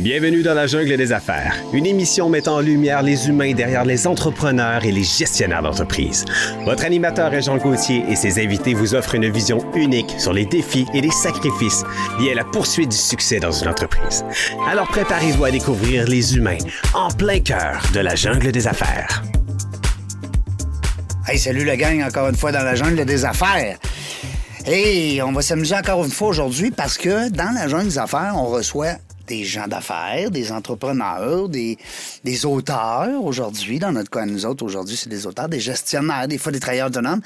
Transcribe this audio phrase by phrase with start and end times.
[0.00, 4.06] Bienvenue dans la jungle des affaires, une émission mettant en lumière les humains derrière les
[4.06, 6.24] entrepreneurs et les gestionnaires d'entreprise.
[6.64, 10.46] Votre animateur est Jean Gauthier et ses invités vous offrent une vision unique sur les
[10.46, 11.84] défis et les sacrifices
[12.18, 14.24] liés à la poursuite du succès dans une entreprise.
[14.66, 16.56] Alors préparez-vous à découvrir les humains
[16.94, 19.22] en plein cœur de la jungle des affaires.
[21.28, 23.76] Hey, salut le gang, encore une fois dans la jungle des affaires.
[24.64, 28.32] Hey, on va s'amuser encore une fois aujourd'hui parce que dans la jungle des affaires,
[28.36, 28.96] on reçoit
[29.30, 31.78] des gens d'affaires, des entrepreneurs, des,
[32.44, 33.78] auteurs aujourd'hui.
[33.78, 36.88] Dans notre cas, nous autres, aujourd'hui, c'est des auteurs, des gestionnaires, des fois des travailleurs
[36.88, 37.20] autonomes.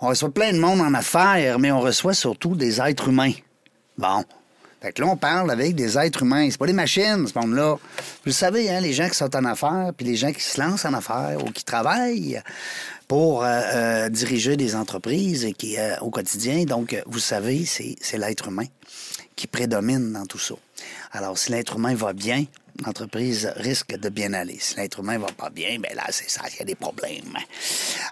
[0.00, 3.32] On reçoit plein de monde en affaires, mais on reçoit surtout des êtres humains.
[3.98, 4.24] Bon.
[4.80, 6.48] Fait que là, on parle avec des êtres humains.
[6.48, 7.74] C'est pas des machines, ce monde-là.
[7.74, 10.60] Vous le savez, hein, les gens qui sont en affaires, puis les gens qui se
[10.60, 12.40] lancent en affaires ou qui travaillent
[13.08, 16.64] pour euh, euh, diriger des entreprises qui, euh, au quotidien.
[16.64, 18.66] Donc, vous savez, c'est l'être humain
[19.34, 20.54] qui prédomine dans tout ça.
[21.10, 22.44] Alors, si l'être humain va bien,
[22.84, 24.56] l'entreprise risque de bien aller.
[24.60, 27.36] Si l'être humain va pas bien, ben là, c'est ça, il y a des problèmes.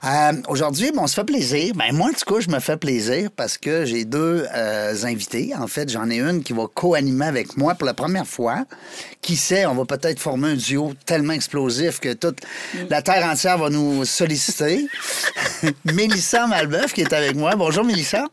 [0.05, 1.73] Euh, Aujourd'hui, bon, on se fait plaisir.
[1.75, 5.53] Ben, moi, tout cas, je me fais plaisir parce que j'ai deux euh, invités.
[5.58, 8.64] En fait, j'en ai une qui va co-animer avec moi pour la première fois.
[9.23, 12.39] Qui sait, on va peut-être former un duo tellement explosif que toute
[12.91, 14.86] la terre entière va nous solliciter.
[15.84, 17.55] Mélissa Malbeuf qui est avec moi.
[17.56, 18.25] Bonjour, Mélissa.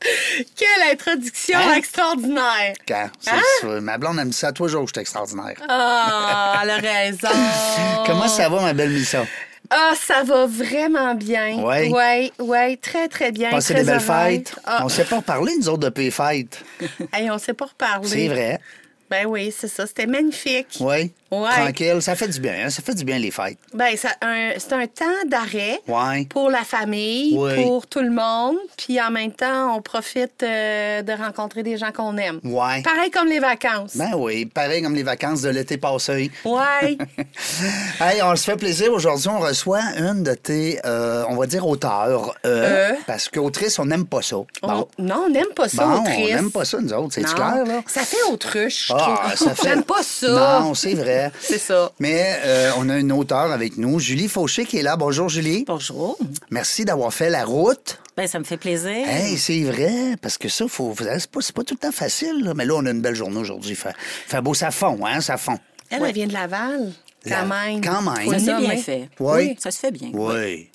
[0.55, 1.75] Quelle introduction Hein?
[1.77, 2.73] extraordinaire!
[2.87, 3.09] Quand?
[3.19, 3.79] C'est- Hein?
[3.81, 5.55] Ma blonde, elle me dit ça tous les jours, je suis extraordinaire.
[5.67, 6.22] Ah,
[6.63, 7.27] elle a raison.
[8.05, 9.25] Comment ça va, ma belle Mélissa?
[9.69, 11.55] Ah, ça va vraiment bien.
[11.55, 11.89] Ouais.
[11.91, 13.49] Oui, oui, très, très bien.
[13.49, 14.05] Passez des belles heureuse.
[14.05, 14.55] fêtes.
[14.65, 16.63] Ah, On sait pas reparler, nous autres, depuis les fêtes.
[17.13, 18.07] hey, on sait pas reparler.
[18.07, 18.59] C'est vrai.
[19.13, 19.85] Ben oui, c'est ça.
[19.85, 20.77] C'était magnifique.
[20.79, 21.11] Oui.
[21.29, 21.49] Ouais.
[21.51, 22.01] Tranquille.
[22.01, 22.65] Ça fait du bien.
[22.65, 22.69] hein?
[22.71, 23.57] Ça fait du bien, les fêtes.
[23.73, 26.25] Ben, c'est un temps d'arrêt Ouais.
[26.29, 27.55] pour la famille, Oui.
[27.63, 28.55] pour tout le monde.
[28.77, 32.39] Puis en même temps, on profite euh, de rencontrer des gens qu'on aime.
[32.43, 32.81] Ouais.
[32.83, 33.95] Pareil comme les vacances.
[33.97, 36.31] Ben oui, pareil comme les vacances de l'été passé.
[36.45, 36.97] Ouais.
[37.99, 38.91] hey, on se fait plaisir.
[38.91, 42.35] Aujourd'hui, on reçoit une de tes, euh, on va dire, auteurs.
[42.45, 42.93] Euh, Euh.
[43.07, 44.37] Parce qu'autrice, on n'aime pas ça.
[44.37, 44.47] Bon.
[44.63, 46.15] On- non, on n'aime pas ça, Bon, autrice.
[46.31, 47.13] on n'aime pas ça, nous autres.
[47.15, 47.81] C'est clair, là?
[47.87, 49.69] Ça fait autruche, je Ah, ça fait...
[49.69, 50.59] J'aime pas ça.
[50.61, 51.31] Non, c'est vrai.
[51.41, 51.91] C'est ça.
[51.99, 54.95] Mais euh, on a une auteure avec nous, Julie Fauché, qui est là.
[54.95, 55.65] Bonjour, Julie.
[55.67, 56.17] Bonjour.
[56.49, 57.99] Merci d'avoir fait la route.
[58.15, 58.91] Ben, ça me fait plaisir.
[58.91, 61.03] Hey, c'est vrai, parce que ça, faut, faut-
[61.41, 62.43] c'est pas, tout le temps facile.
[62.43, 62.53] là.
[62.53, 63.75] Mais là, on a une belle journée aujourd'hui.
[63.75, 63.93] Fait,
[64.27, 65.57] fait beau, ça fond, hein, ça fond.
[65.89, 66.91] Elle, elle vient de Laval,
[67.23, 67.81] quand La- même.
[67.81, 68.25] quand même.
[68.25, 69.09] Faut ça bien fait.
[69.19, 69.55] Oui.
[69.59, 70.09] Ça se fait bien.
[70.13, 70.69] Oui.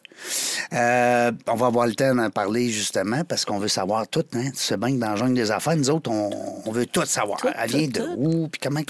[0.72, 4.24] Euh, on va avoir le temps d'en parler justement parce qu'on veut savoir tout.
[4.34, 4.50] Hein?
[4.50, 6.30] Tu bien que dans le jungle des affaires, nous autres, on,
[6.64, 7.40] on veut tout savoir.
[7.40, 8.14] Tout, Elle vient tout, de tout.
[8.16, 8.80] où, puis comment,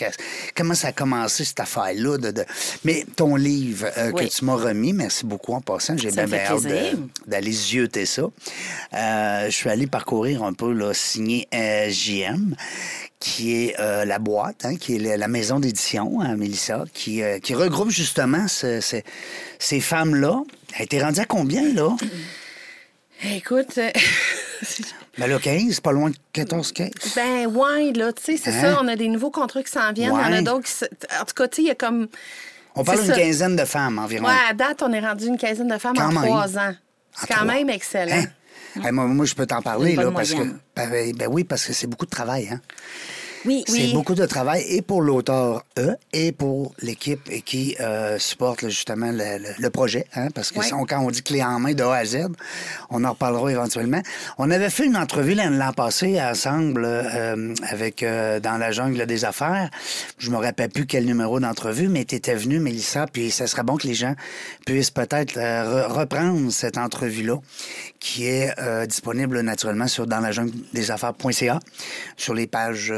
[0.56, 2.18] comment ça a commencé cette affaire-là.
[2.18, 2.44] De, de-
[2.84, 5.96] Mais ton livre euh, que tu m'as remis, merci beaucoup en passant.
[5.96, 6.62] J'ai bien hâte
[7.26, 8.22] d'aller zioter ça.
[8.94, 11.46] Euh, je suis allé parcourir un peu, là, signé
[11.90, 12.54] JM
[13.20, 17.20] qui est euh, la boîte, hein, qui est la, la maison d'édition, hein, Mélissa, qui,
[17.22, 19.02] euh, qui regroupe justement ce- ce-
[19.58, 20.40] ces femmes-là.
[20.78, 21.96] Elle était rendue à combien, là?
[23.24, 23.90] Écoute, euh,
[25.18, 26.90] Ben là, 15, pas loin de 14, 15.
[27.16, 28.74] ben ouais, là, tu sais, c'est Hein?
[28.74, 30.12] ça, on a des nouveaux contrats qui s'en viennent.
[30.14, 30.38] Il y en Ouais.
[30.38, 30.84] a d'autres qui...
[31.20, 32.06] En tout cas, tu sais, il y a comme...
[32.76, 34.26] On parle d'une quinzaine de femmes environ.
[34.28, 36.22] Ouais, à date, on est rendu une quinzaine de femmes Quand en même.
[36.22, 36.72] trois ans.
[37.18, 37.46] C'est quand trois.
[37.46, 38.14] même excellent.
[38.76, 38.84] Hein?
[38.84, 40.36] Hey, moi, moi, je peux t'en parler, là, parce que.
[40.36, 40.58] moyenne.
[40.76, 42.60] Ben, ben oui, parce que c'est beaucoup de travail, hein?
[43.48, 48.60] Oui, C'est beaucoup de travail et pour l'auteur, eux, et pour l'équipe qui euh, supporte
[48.62, 50.04] là, justement le, le- le projet.
[50.14, 52.26] Hein, parce que on- quand on dit clé en main de A à Z,
[52.90, 54.02] on en reparlera éventuellement.
[54.36, 59.24] On avait fait une entrevue l'an passé ensemble euh, avec euh, dans la jungle des
[59.24, 59.70] affaires.
[60.18, 63.62] Je me rappelle plus quel numéro d'entrevue, mais tu étais venu, Mélissa, puis ça serait
[63.62, 64.14] bon que les gens
[64.66, 67.36] puissent peut-être re- reprendre cette entrevue-là,
[68.00, 68.52] qui est
[68.86, 71.60] disponible naturellement sur dans la jungle des affaires.ca,
[72.16, 72.92] sur les pages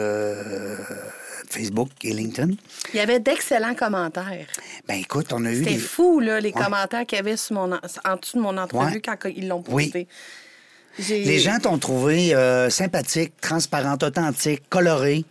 [1.48, 2.54] Facebook et LinkedIn.
[2.92, 4.46] Il y avait d'excellents commentaires.
[4.86, 5.78] Ben écoute, on a eu C'était des...
[5.78, 7.80] fou, là, les commentaires qu'il y avait sur mon en...
[8.04, 9.00] en dessous de mon entrevue Ouais.
[9.00, 10.06] quand ils l'ont posté.
[11.08, 15.24] Les gens t'ont trouvé euh, sympathique, transparente, authentique, coloré.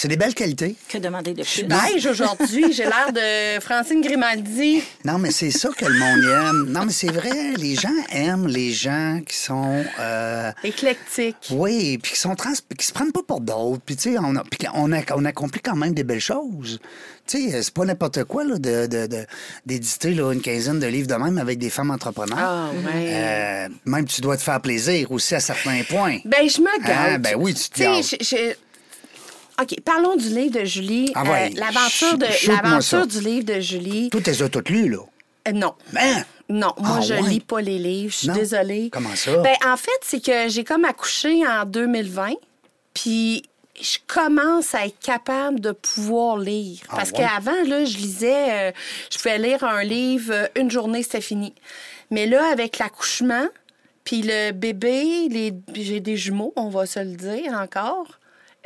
[0.00, 0.76] C'est des belles qualités.
[0.88, 1.64] Que demander de plus?
[1.64, 4.80] Beige aujourd'hui, j'ai l'air de Francine Grimaldi.
[5.04, 6.72] Non, mais c'est ça que le monde aime.
[6.72, 9.82] Non, mais c'est vrai, les gens aiment les gens qui sont...
[9.98, 11.34] euh, Éclectique.
[11.50, 12.52] Oui, puis qui sont trans...
[12.78, 13.82] qui se prennent pas pour d'autres.
[13.84, 14.44] Puis, tu sais, on, a...
[14.74, 15.00] on, a...
[15.16, 16.78] on accomplit quand même des belles choses.
[17.26, 19.26] Tu sais, c'est pas n'importe quoi, là, de, de, de-
[19.66, 22.38] d'éditer, là, une quinzaine de livres de même avec des femmes entrepreneurs.
[22.38, 23.10] Ah, ouais.
[23.14, 26.18] Euh, même tu dois te faire plaisir aussi à certains points.
[26.24, 26.96] Ben, je me gâte.
[26.96, 28.04] Ah, ben oui, tu te sais, gâtes.
[28.20, 28.54] je- je-
[29.60, 31.10] OK, parlons du livre de Julie.
[31.14, 32.26] Ah ouais, Euh, l'aventure de
[33.06, 34.10] du livre de Julie.
[34.10, 34.98] Tout as toutes lues, là.
[35.48, 35.74] Euh, non.
[35.96, 36.22] Hein?
[36.48, 37.22] Non, moi, Ah, je ouais?
[37.22, 38.12] lis pas les livres.
[38.12, 38.88] Je suis désolée.
[38.90, 39.36] Comment ça?
[39.38, 42.34] Ben, en fait, c'est que j'ai comme accouché en 2020.
[42.94, 43.42] Puis
[43.80, 46.80] je commence à être capable de pouvoir lire.
[46.88, 47.18] Ah Parce ouais?
[47.18, 48.72] qu'avant, là, je lisais, euh,
[49.10, 51.54] je pouvais lire un livre, une journée, c'était fini.
[52.10, 53.46] Mais là, avec l'accouchement,
[54.04, 55.52] puis le bébé, les...
[55.74, 58.06] j'ai des jumeaux, on va se le dire encore.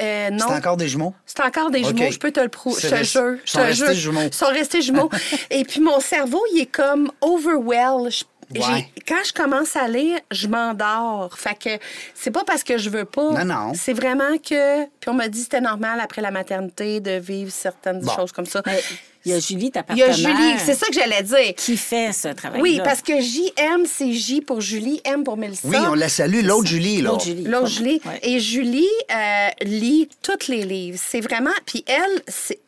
[0.00, 0.46] Euh, non.
[0.48, 1.14] C'est encore des jumeaux?
[1.26, 2.80] C'est encore des jumeaux, je peux te le prouver.
[2.80, 3.36] C'est Je te jure.
[3.44, 4.20] ils sont restés jumeaux.
[4.22, 5.10] Ils sont restés jumeaux.
[5.50, 8.10] Et puis mon cerveau, il est comme overwhelmed.
[8.10, 8.24] Je-
[8.54, 8.60] Ouais.
[8.96, 11.30] j'ai- Quand je commence à lire, je m'endors.
[11.38, 11.82] Fait que
[12.14, 13.30] c'est pas parce que je veux pas.
[13.30, 13.72] Non, non.
[13.74, 14.84] C'est vraiment que.
[15.00, 18.12] Puis on m'a dit que c'était normal après la maternité de vivre certaines Bon.
[18.14, 18.60] choses comme ça.
[18.66, 18.82] Mais
[19.24, 21.54] il y a Julie, ta Il y a partenaire, Julie, c'est ça que j'allais dire.
[21.56, 25.68] qui fait ce travail Oui, parce que JM, c'est J pour Julie, M pour Mélissa.
[25.68, 26.44] Oui, on la salue.
[26.44, 27.10] L'autre Julie, là.
[27.10, 27.44] L'autre Julie.
[27.44, 28.00] L'autre Julie.
[28.04, 28.18] Ouais.
[28.22, 30.98] Et Julie euh, lit tous les livres.
[31.00, 31.50] C'est vraiment.
[31.66, 32.22] Puis elle,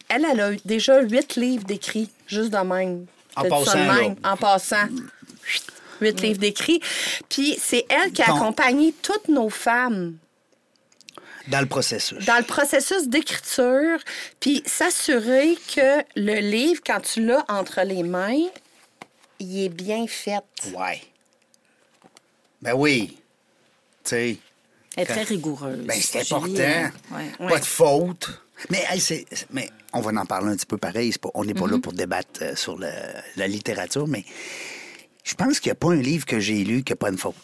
[0.09, 3.07] elle, elle a déjà huit livres d'écrits, juste de même.
[3.37, 4.33] En passant, même, là.
[4.33, 4.87] En passant.
[6.01, 6.81] Huit livres d'écrits.
[7.29, 8.37] Puis c'est elle qui a Bon.
[8.37, 10.15] accompagné toutes nos femmes
[11.49, 12.25] Dans le processus.
[12.25, 13.99] dans le processus d'écriture,
[14.41, 18.47] puis s'assurer que le livre, quand tu l'as entre les mains,
[19.41, 20.41] il est bien fait.
[20.75, 21.03] Ouais.
[22.63, 23.19] Ben oui.
[24.05, 24.37] Tu sais,
[24.97, 25.81] Elle est très rigoureuse.
[25.87, 26.47] ben c'est important.
[26.55, 27.49] ouais.
[27.49, 28.31] Pas de faute.
[28.71, 31.13] Mais, hey, mais on va en parler un petit peu pareil.
[31.21, 32.89] pas- on n'est pas là pour débattre euh, sur le-
[33.37, 34.25] la littérature, mais
[35.25, 37.19] je pense qu'il n'y a pas un livre que j'ai lu qui n'a pas une
[37.19, 37.35] faute.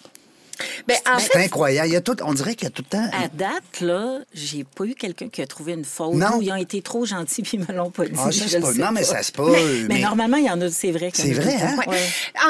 [0.86, 1.88] Ben, en C'est fait, incroyable.
[1.88, 3.10] Il y a tout, on dirait qu'il y a tout le temps.
[3.12, 6.36] À date, là, j'ai pas eu quelqu'un qui a trouvé une faute Non.
[6.38, 8.12] ou ils ont été trop gentils puis ils me l'ont pas dit.
[8.18, 10.60] Ah, ça, Je pas- non, mais ça se peut, Mais, mais- normalement, il y en
[10.60, 11.10] a, c'est vrai.
[11.14, 11.76] C'est vrai, hein?
[11.86, 11.98] Ouais.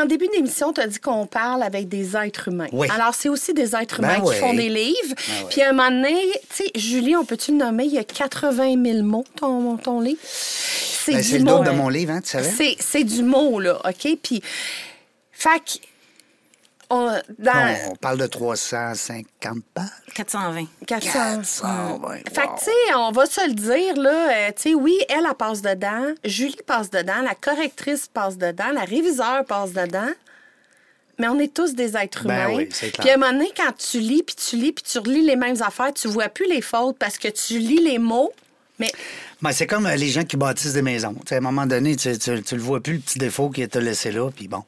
[0.00, 2.68] En début d'émission, tu as dit qu'on parle avec des êtres humains.
[2.72, 2.88] Oui.
[2.94, 4.34] Alors, c'est aussi des êtres Ben humains oui.
[4.34, 4.94] qui font des livres.
[5.08, 5.46] Ben oui.
[5.50, 6.16] Puis, à un moment donné,
[6.54, 7.84] tu sais, Julie, on peut-tu le nommer?
[7.84, 10.20] Il y a 80 000 mots, ton, ton livre.
[10.22, 11.64] C'est Ben, du c'est le mot.
[11.64, 12.50] de mon livre, hein, tu savais?
[12.50, 14.18] C'est, c'est du mot, là, OK?
[14.22, 14.42] Puis,
[15.32, 15.72] fait que,
[16.90, 17.06] on,
[17.38, 19.84] dans On parle de 350 pages.
[20.14, 20.66] 420.
[20.87, 21.10] 400.
[21.12, 24.98] 420, Fait que, tu sais, on va se le dire, là, euh, tu sais, oui,
[25.08, 30.10] elle, elle passe dedans, Julie passe dedans, la correctrice passe dedans, la réviseur passe dedans.
[31.19, 32.56] Mais on est tous des êtres Ben humains.
[32.56, 33.00] oui, c'est clair.
[33.04, 35.36] Puis à un moment donné, quand tu lis, puis tu lis, puis tu relis les
[35.36, 38.32] mêmes affaires, tu vois plus les fautes parce que tu lis les mots.
[38.78, 38.90] Mais
[39.43, 41.12] Ben, c'est comme euh, les gens qui bâtissent des maisons.
[41.12, 43.50] Tu sais, à un moment donné, tu, tu, tu le vois plus, le petit défaut
[43.50, 44.64] qui t'a laissé là, puis bon.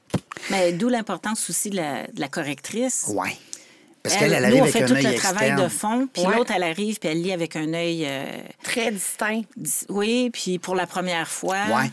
[0.51, 3.05] Mais d'où l'importance aussi de la, de la correctrice.
[3.09, 3.37] Ouais.
[4.03, 5.69] Parce Elle, qu'elle, elle nous, arrive on avec fait un tout œil le travail de
[5.69, 6.35] fond, puis Ouais.
[6.37, 8.05] l'autre, elle arrive, puis elle lit avec un œil...
[8.07, 8.25] euh,
[8.65, 9.43] très distinct.
[9.57, 11.59] dis- oui, puis pour la première fois...
[11.69, 11.91] Ouais.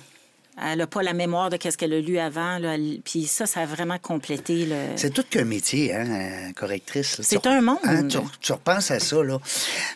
[0.62, 2.58] Elle n'a pas la mémoire de ce qu'elle a lu avant.
[2.58, 4.76] là, elle- Puis ça, ça a vraiment complété le...
[4.98, 7.22] C'est tout qu'un métier, hein, correctrice.
[7.22, 7.78] C'est un monde.
[7.86, 9.40] hein, tu, tu repenses à ça, là.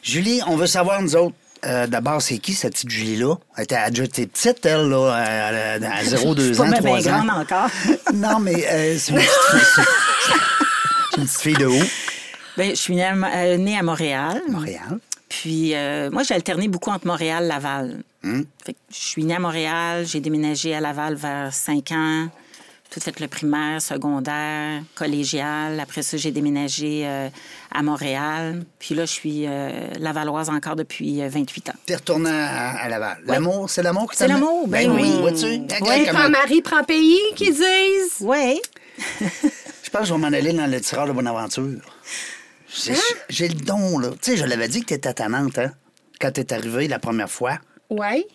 [0.01, 3.35] Julie, on veut savoir, nous autres, euh, d'abord, c'est qui cette petite Julie-là?
[3.57, 6.77] Elle était déjà petite, elle, là, à, à, à 0, 2 Je suis ans, pas
[6.77, 7.25] 3 bien ans.
[7.25, 7.69] grande encore.
[8.13, 9.83] non, mais euh, c'est une petite fille.
[11.11, 11.83] c'est une petite fille de où?
[12.57, 14.41] Ben, je suis née à, euh, née à Montréal.
[14.49, 14.99] Montréal.
[15.29, 18.03] Puis euh, moi, j'ai alterné beaucoup entre Montréal et Laval.
[18.21, 18.43] Hmm.
[18.63, 22.27] Fait que je suis née à Montréal, j'ai déménagé à Laval vers 5 ans.
[22.93, 25.79] Tout fait le primaire, secondaire, collégial.
[25.79, 27.27] Après ça, j'ai déménagé euh,
[27.71, 28.63] à Montréal.
[28.77, 31.73] Puis là, je suis euh, lavalloise encore depuis euh, 28 ans.
[31.87, 33.17] T'es retourné à, à Laval.
[33.25, 35.11] L'amour, c'est l'amour qui C'est t'a l'amour, ben oui.
[35.21, 35.45] Vois-tu?
[35.45, 38.17] Oui, Regarde comment- Prends mari, prends pays, qu'ils disent.
[38.21, 38.61] Oui.
[39.19, 41.63] Je pense que je vais m'en aller dans le tireur de Bonaventure.
[42.67, 42.97] J'ai Hein?
[43.29, 44.09] j'ai le don, là.
[44.21, 45.71] Tu sais, je l'avais dit que t'étais tannante, hein?
[46.21, 47.57] Quand t'es arrivé la première fois.
[47.89, 48.25] Ouais.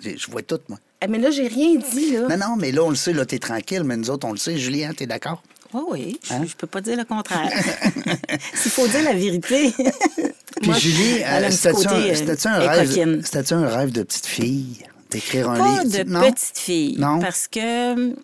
[0.00, 0.78] J'ai- Je vois tout, moi.
[1.02, 2.28] Eh, Mais là, j'ai rien dit, là.
[2.28, 4.38] Non, non, mais là, on le sait, là, t'es tranquille, mais nous autres, on le
[4.38, 4.56] sait.
[4.56, 5.42] Julien, t'es d'accord?
[5.74, 6.20] Oui, oui.
[6.22, 6.44] Je, Hein?
[6.46, 7.50] je peux pas dire le contraire.
[8.54, 9.72] S'il faut dire la vérité.
[10.60, 14.26] Puis Moi, Julie, un euh, c'était-tu un, euh, c'était-tu un c'était-tu un rêve de petite
[14.26, 14.84] fille?
[15.10, 16.04] D'écrire un Pas livre?
[16.04, 16.30] de non?
[16.30, 16.96] petite fille.
[16.98, 17.18] Non?
[17.20, 18.14] Parce que hum,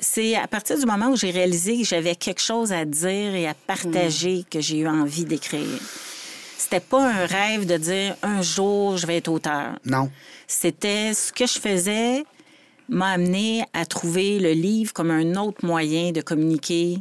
[0.00, 3.46] c'est à partir du moment où j'ai réalisé que j'avais quelque chose à dire et
[3.46, 5.78] à partager que j'ai eu envie d'écrire.
[6.58, 9.78] C'était pas un rêve de dire un jour je vais être auteur.
[9.86, 10.10] Non.
[10.54, 12.24] C'était ce que je faisais
[12.90, 16.98] m'a amené à trouver le livre comme un autre moyen de communiquer,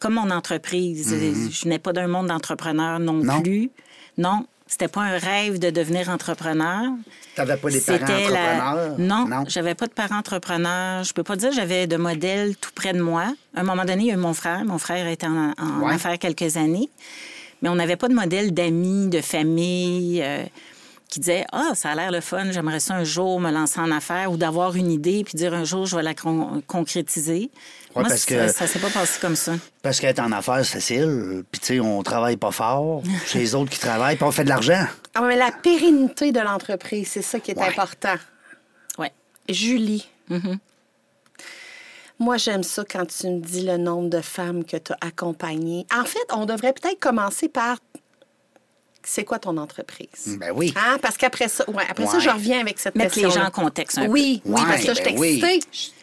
[0.00, 1.14] comme mon entreprise.
[1.50, 3.12] Je n'ai pas d'un monde d'entrepreneur non.
[3.22, 3.42] Non?
[3.42, 3.70] plus.
[4.16, 6.92] Non, c'était pas un rêve de devenir entrepreneur.
[7.36, 8.94] T'avais pas des parents la- entrepreneurs?
[8.98, 9.44] Non, Non?
[9.48, 11.04] j'avais pas de parents entrepreneurs.
[11.04, 13.34] Je peux pas dire que j'avais de modèle tout près de moi.
[13.54, 14.64] À un moment donné, il y a eu mon frère.
[14.64, 15.92] Mon frère était en, en Ouais.
[15.92, 16.88] affaires quelques années.
[17.60, 20.42] Mais on n'avait pas de modèle d'amis, de famille euh,
[21.14, 23.90] qui disait Ah, ça a l'air le fun, j'aimerais ça un jour me lancer en
[23.90, 27.50] affaires ou d'avoir une idée puis dire un jour je vais la con- concrétiser.
[27.94, 29.52] Ouais, Moi, parce que- ça s'est pas passé comme ça.
[29.82, 31.44] Parce qu'être en affaires, c'est facile.
[31.50, 33.02] Puis, tu sais, on travaille pas fort.
[33.26, 34.84] Chez les autres qui travaillent, puis on fait de l'argent.
[35.14, 37.68] Ah, mais la pérennité de l'entreprise, c'est ça qui est Ouais.
[37.68, 38.16] important.
[38.98, 39.12] Ouais.
[39.48, 40.08] Julie.
[40.28, 40.58] Mhm.
[42.20, 45.84] Moi, j'aime ça quand tu me dis le nombre de femmes que tu as accompagnées.
[45.96, 47.78] En fait, on devrait peut-être commencer par
[49.04, 50.36] c'est quoi ton entreprise?
[50.40, 50.72] Ben oui.
[50.76, 50.98] Hein?
[51.00, 53.40] Parce qu'après ça, ouais, après ça, je reviens avec cette Mettre les question.
[53.42, 55.60] gens en contexte un Oui, oui, Ouais, parce que là, je ben suis oui.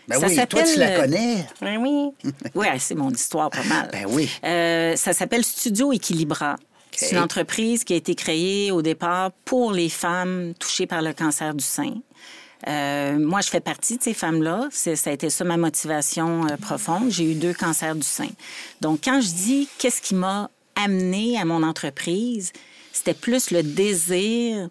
[0.07, 1.45] Ben Ça oui, toi, tu s'appelle, la euh, connais.
[1.61, 2.31] Ben oui.
[2.55, 3.89] Oui, c'est mon histoire pas mal.
[3.91, 4.29] Ben oui.
[4.43, 6.55] Euh, ça s'appelle Studio Equilibra.
[6.93, 11.13] C'est une entreprise qui a été créée au départ pour les femmes touchées par le
[11.13, 11.93] cancer du sein.
[12.67, 14.67] Euh, moi, je fais partie de ces femmes-là.
[14.71, 17.09] Ça a été ça ma motivation euh, profonde.
[17.09, 18.29] J'ai eu deux cancers du sein.
[18.81, 22.51] Donc, quand je dis qu'est-ce qui m'a amené à mon entreprise,
[22.93, 24.69] c'était plus le désir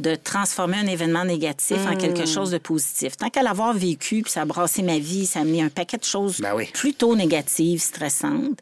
[0.00, 3.16] de transformer un événement négatif en quelque chose de positif.
[3.16, 5.98] Tant qu'à l'avoir vécu, puis ça a brassé ma vie, ça a amené un paquet
[5.98, 6.66] de choses Ben oui.
[6.72, 8.58] plutôt négatives, stressantes.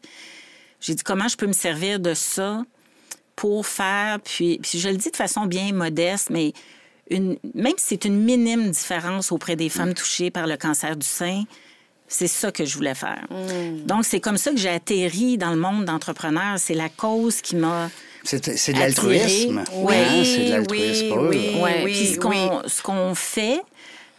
[0.81, 2.63] J'ai dit comment je peux me servir de ça
[3.37, 6.51] pour faire, puis, puis je le dis de façon bien modeste, mais
[7.09, 11.07] une, même si c'est une minime différence auprès des femmes touchées par le cancer du
[11.07, 11.43] sein,
[12.09, 13.25] c'est ça que je voulais faire.
[13.85, 16.59] Donc, c'est comme ça que j'ai atterri dans le monde d'entrepreneurs.
[16.59, 17.89] C'est la cause qui m'a...
[18.23, 19.63] C'est c'est de l'altruisme.
[19.73, 21.59] Oui, Hein, c'est de l'altruisme oui, oui.
[21.61, 22.05] Ouais, oui, puis
[22.69, 23.61] ce qu'on fait,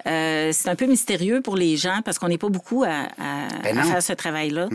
[0.06, 3.48] euh, c'est un peu mystérieux pour les gens parce qu'on n'est pas beaucoup à, à-
[3.62, 4.68] Ben à faire ce travail-là.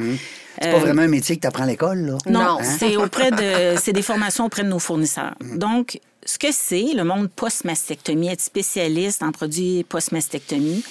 [0.61, 2.17] C'est pas vraiment un métier que tu apprends à l'école, là.
[2.27, 2.59] Non.
[2.59, 2.63] Hein?
[2.63, 5.33] c'est auprès de, c'est des formations auprès de nos fournisseurs.
[5.55, 10.83] Donc, ce que c'est, le monde post-mastectomie, être spécialiste en produits post-mastectomie,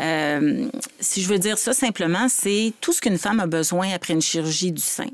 [0.00, 0.68] euh,
[1.00, 4.22] si je veux dire ça simplement, c'est tout ce qu'une femme a besoin après une
[4.22, 5.08] chirurgie du sein.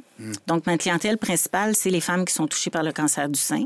[0.46, 3.64] Donc, ma clientèle principale, c'est les femmes qui sont touchées par le cancer du sein.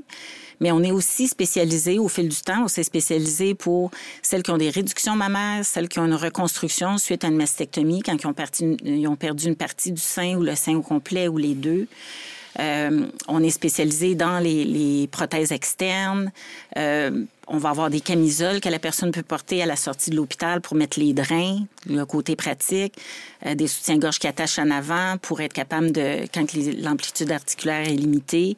[0.59, 2.63] Mais on est aussi spécialisé au fil du temps.
[2.65, 3.91] On s'est spécialisé pour
[4.23, 8.01] celles qui ont des réductions mammaires, celles qui ont une reconstruction suite à une mastectomie,
[8.01, 10.81] quand ils ont, parti- ils ont perdu une partie du sein ou le sein au
[10.81, 11.87] complet ou les deux.
[12.59, 16.33] Euh, on est spécialisé dans les, les prothèses externes.
[16.79, 20.17] Euh, on va avoir des camisoles que la personne peut porter à la sortie de
[20.17, 22.95] l'hôpital pour mettre les drains, le côté pratique,
[23.45, 26.47] Euh, des soutiens-gorge qui attachent en avant pour être capable de, quand
[26.83, 28.57] l'amplitude articulaire est limitée.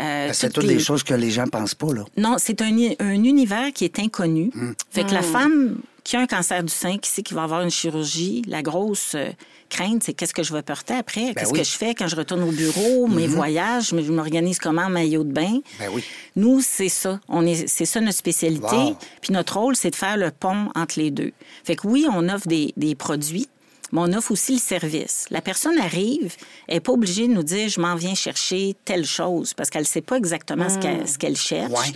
[0.00, 2.04] Euh, C'est toutes toutes les- des choses que les gens pensent pas, là.
[2.16, 2.68] non, c'est un,
[3.00, 4.50] univers qui est inconnu.
[4.54, 4.74] Hum.
[4.90, 7.62] Fait que la femme qui a un cancer du sein, qui sait qu'il va avoir
[7.62, 9.28] une chirurgie, la grosse euh,
[9.72, 11.34] crainte, c'est qu'est-ce que je vais porter après?
[11.34, 11.50] Qu'est-ce Ben oui.
[11.50, 11.56] Hum.
[11.58, 14.82] que je fais quand je retourne au bureau, mes voyages, je me- je m'organise comment
[14.82, 15.58] en maillot de bain?
[15.78, 16.02] Ben oui.
[16.36, 17.18] Nous, c'est ça.
[17.28, 18.76] On est, c'est ça notre spécialité.
[18.76, 18.96] Wow.
[19.20, 21.32] Puis notre rôle, c'est de faire le pont entre les deux.
[21.64, 23.48] Fait que oui, on offre des, des produits,
[23.92, 25.26] mais on offre aussi le service.
[25.30, 26.34] La personne arrive,
[26.68, 29.82] elle n'est pas obligée de nous dire je m'en viens chercher telle chose parce qu'elle
[29.82, 30.78] ne sait pas exactement ce
[31.18, 31.70] qu'elle, cherche.
[31.70, 31.74] Hmm.
[31.74, 31.92] Ouais.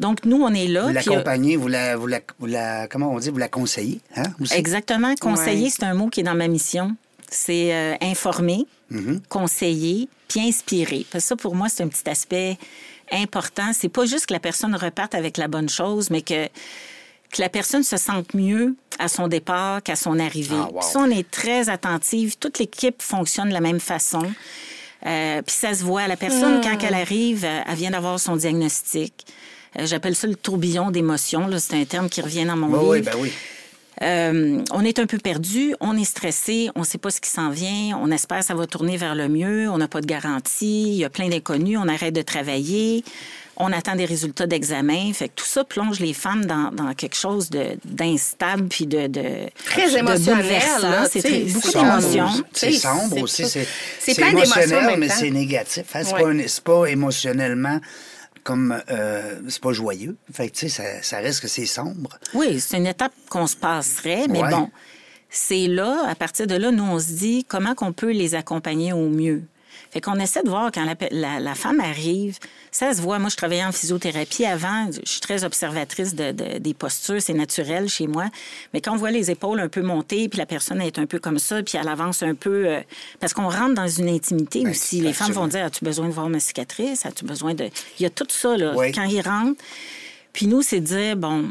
[0.00, 0.82] Donc, nous, on est là.
[0.84, 3.28] Vous euh, l'accompagnez, vous la, vous, la, vous la- Comment on dit?
[3.30, 4.24] Vous la conseillez, hein?
[4.40, 4.54] aussi?
[4.54, 5.14] Exactement.
[5.20, 5.70] Conseiller, Ouais.
[5.70, 6.96] c'est un mot qui est dans ma mission.
[7.30, 9.20] C'est euh, informer, Mm-hmm.
[9.28, 11.06] conseiller, puis inspirer.
[11.12, 12.58] Parce que ça, pour moi, c'est un petit aspect
[13.12, 13.70] important.
[13.72, 17.48] C'est pas juste que la personne reparte avec la bonne chose, mais que, que la
[17.48, 20.56] personne se sente mieux à son départ qu'à son arrivée.
[20.58, 20.80] Ah, wow.
[20.80, 22.36] Puis ça, on est très attentive.
[22.38, 24.22] Toute l'équipe fonctionne de la même façon.
[25.06, 26.08] Euh, puis ça se voit.
[26.08, 29.24] La personne, quand elle arrive, elle vient d'avoir son diagnostic.
[29.78, 31.46] Euh, J'appelle ça le tourbillon d'émotions.
[31.46, 31.58] là.
[31.58, 32.90] C'est un terme qui revient dans mon Oui, livre.
[32.90, 33.32] oui, ben oui.
[34.02, 37.28] Euh, on est un peu perdu, on est stressé, on ne sait pas ce qui
[37.28, 40.06] s'en vient, on espère que ça va tourner vers le mieux, on n'a pas de
[40.06, 43.04] garantie, il y a plein d'inconnus, on arrête de travailler,
[43.58, 45.12] on attend des résultats d'examen.
[45.12, 49.06] Fait que tout ça plonge les femmes dans, dans quelque chose de- d'instable puis de,
[49.06, 49.22] de
[49.66, 50.46] Très émotionnel,
[51.10, 51.20] C'est
[51.52, 52.24] beaucoup c'est Sombre d'émotions.
[52.24, 52.42] aussi.
[52.54, 53.42] C'est sombre c'est aussi.
[53.42, 53.64] pas-
[53.98, 55.84] C'est plein d'émotions mais c'est négatif.
[55.94, 56.00] hein.
[56.04, 56.46] C'est Ouais.
[56.64, 57.78] pas, pas émotionnellement
[58.44, 58.82] comme...
[58.90, 60.16] euh, c'est pas joyeux.
[60.32, 62.18] Fait tu sais, ça, ça reste que c'est sombre.
[62.34, 64.50] Oui, c'est une étape qu'on se passerait, mais Ouais.
[64.50, 64.70] bon,
[65.28, 68.92] c'est là, à partir de là, nous, on se dit comment qu'on peut les accompagner
[68.92, 69.42] au mieux.
[69.92, 72.38] Fait qu'on essaie de voir quand la, la- la femme arrive,
[72.70, 73.18] ça se voit.
[73.18, 74.88] Moi, je travaillais en physiothérapie avant.
[74.92, 77.20] Je suis très observatrice de, de- des postures.
[77.20, 78.26] C'est naturel chez moi.
[78.72, 81.18] Mais quand on voit les épaules un peu montées, puis la personne est un peu
[81.18, 82.66] comme ça, puis elle avance un peu...
[82.68, 82.80] euh,
[83.18, 85.00] parce qu'on rentre dans une intimité Ben, aussi.
[85.00, 87.04] Les femmes vont dire, as-tu besoin de voir ma cicatrice?
[87.04, 87.64] As-tu besoin de...
[87.98, 88.92] Il y a tout ça, là, Oui.
[88.92, 89.60] quand ils rentrent.
[90.32, 91.50] Puis nous, c'est de dire, bon,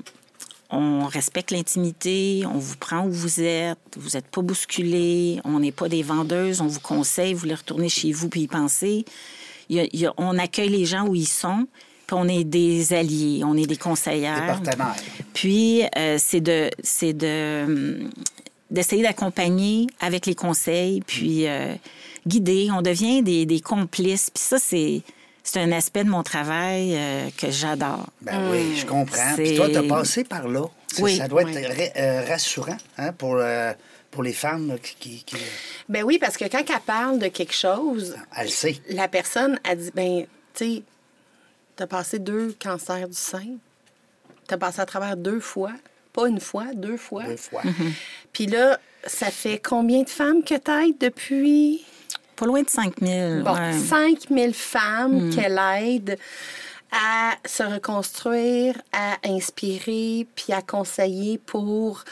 [0.71, 5.71] on respecte l'intimité, on vous prend où vous êtes, vous n'êtes pas bousculé, on n'est
[5.71, 9.05] pas des vendeuses, on vous conseille, vous voulez retourner chez vous puis y penser.
[9.69, 11.67] Il y a- il y a- on accueille les gens où ils sont,
[12.07, 14.45] puis on est des alliés, on est des Des conseillères.
[14.45, 14.95] partenaires.
[15.33, 18.09] Puis euh, c'est de c'est de hum,
[18.71, 21.73] d'essayer d'accompagner avec les conseils, puis euh,
[22.27, 22.69] guider.
[22.71, 24.29] On devient des, des complices.
[24.31, 25.01] Puis ça c'est
[25.51, 28.07] c'est un aspect de mon travail euh, que j'adore.
[28.21, 29.33] Ben oui, je comprends.
[29.35, 30.65] Puis toi, tu as passé par là.
[30.93, 31.17] Ça- Oui.
[31.17, 31.65] Ça doit être Oui.
[31.65, 33.73] ra- euh, rassurant hein, pour, euh,
[34.11, 35.25] pour les femmes là, qui,
[35.87, 38.77] Ben oui, parce que quand elle parle de quelque chose, Elle le sait.
[38.89, 40.83] la personne a dit ben, tu sais,
[41.75, 43.45] t'as passé deux cancers du sein.
[44.47, 45.73] T'as passé à travers deux fois.
[46.13, 47.23] Pas une fois, deux fois.
[47.23, 47.61] Deux fois.
[48.33, 51.85] Puis là, ça fait combien de femmes que t'aides depuis?
[52.39, 53.41] Pas loin de 5 000.
[53.43, 53.73] Bon, ouais.
[53.77, 56.17] 5000 femmes qu'elle aide
[56.91, 62.03] à se reconstruire, à inspirer, puis à conseiller pour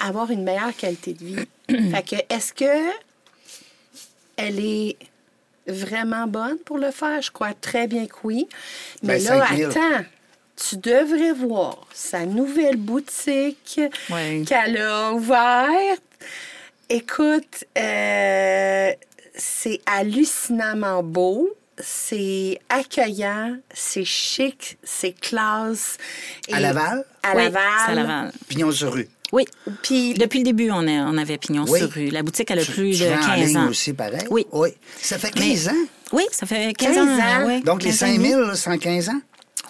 [0.00, 1.46] avoir une meilleure qualité de vie.
[1.92, 2.90] fait que, est-ce que
[4.36, 4.96] elle est
[5.66, 7.22] vraiment bonne pour le faire?
[7.22, 8.48] Je crois très bien que oui.
[9.02, 9.64] Mais Ben, là, 5000.
[9.66, 10.04] attends.
[10.56, 13.80] Tu devrais voir sa nouvelle boutique
[14.46, 16.02] qu'elle a ouverte.
[16.90, 18.90] Écoute, euh,
[19.36, 21.50] c'est hallucinamment beau.
[21.78, 25.96] C'est accueillant, c'est chic, c'est classe.
[26.52, 27.04] À Et- Laval?
[27.24, 27.62] À Oui, Laval.
[27.88, 28.32] à Laval.
[28.48, 29.08] Pignon sur rue.
[29.32, 29.44] Oui.
[29.82, 31.80] Puis Depuis le début, on, a- on avait pignon Oui.
[31.80, 32.10] sur rue.
[32.10, 33.68] La boutique, elle a Tu- plus tu de vends en 15 ligne ans.
[33.68, 34.20] aussi, pareil?
[34.30, 34.46] Oui.
[34.52, 34.68] Oui.
[35.00, 35.72] Ça fait 15 ans?
[36.12, 37.22] Oui, ça fait 15, 15 ans.
[37.42, 37.46] ans.
[37.48, 37.60] oui.
[37.62, 38.28] Donc, les 15 ans et 5 demi.
[38.28, 39.20] 000, là, 115 ans?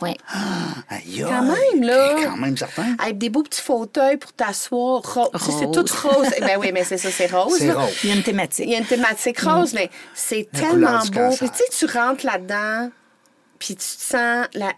[0.05, 0.17] Oui.
[0.91, 2.15] Aïe, Quand même, là.
[2.25, 2.95] Quand même, certain.
[2.99, 5.01] avec des beaux petits fauteuils pour t'asseoir.
[5.03, 6.29] ro- tu sais, C'est tout rose.
[6.41, 7.57] ben oui, mais c'est ça, c'est rose.
[7.59, 7.75] C'est là.
[7.75, 7.95] rose.
[8.05, 8.65] Il y a une thématique.
[8.67, 11.31] Il y a une thématique rose, mais c'est tellement beau.
[11.37, 12.91] Puis tu sais, tu rentres là-dedans,
[13.59, 14.47] puis tu te sens...
[14.55, 14.73] La,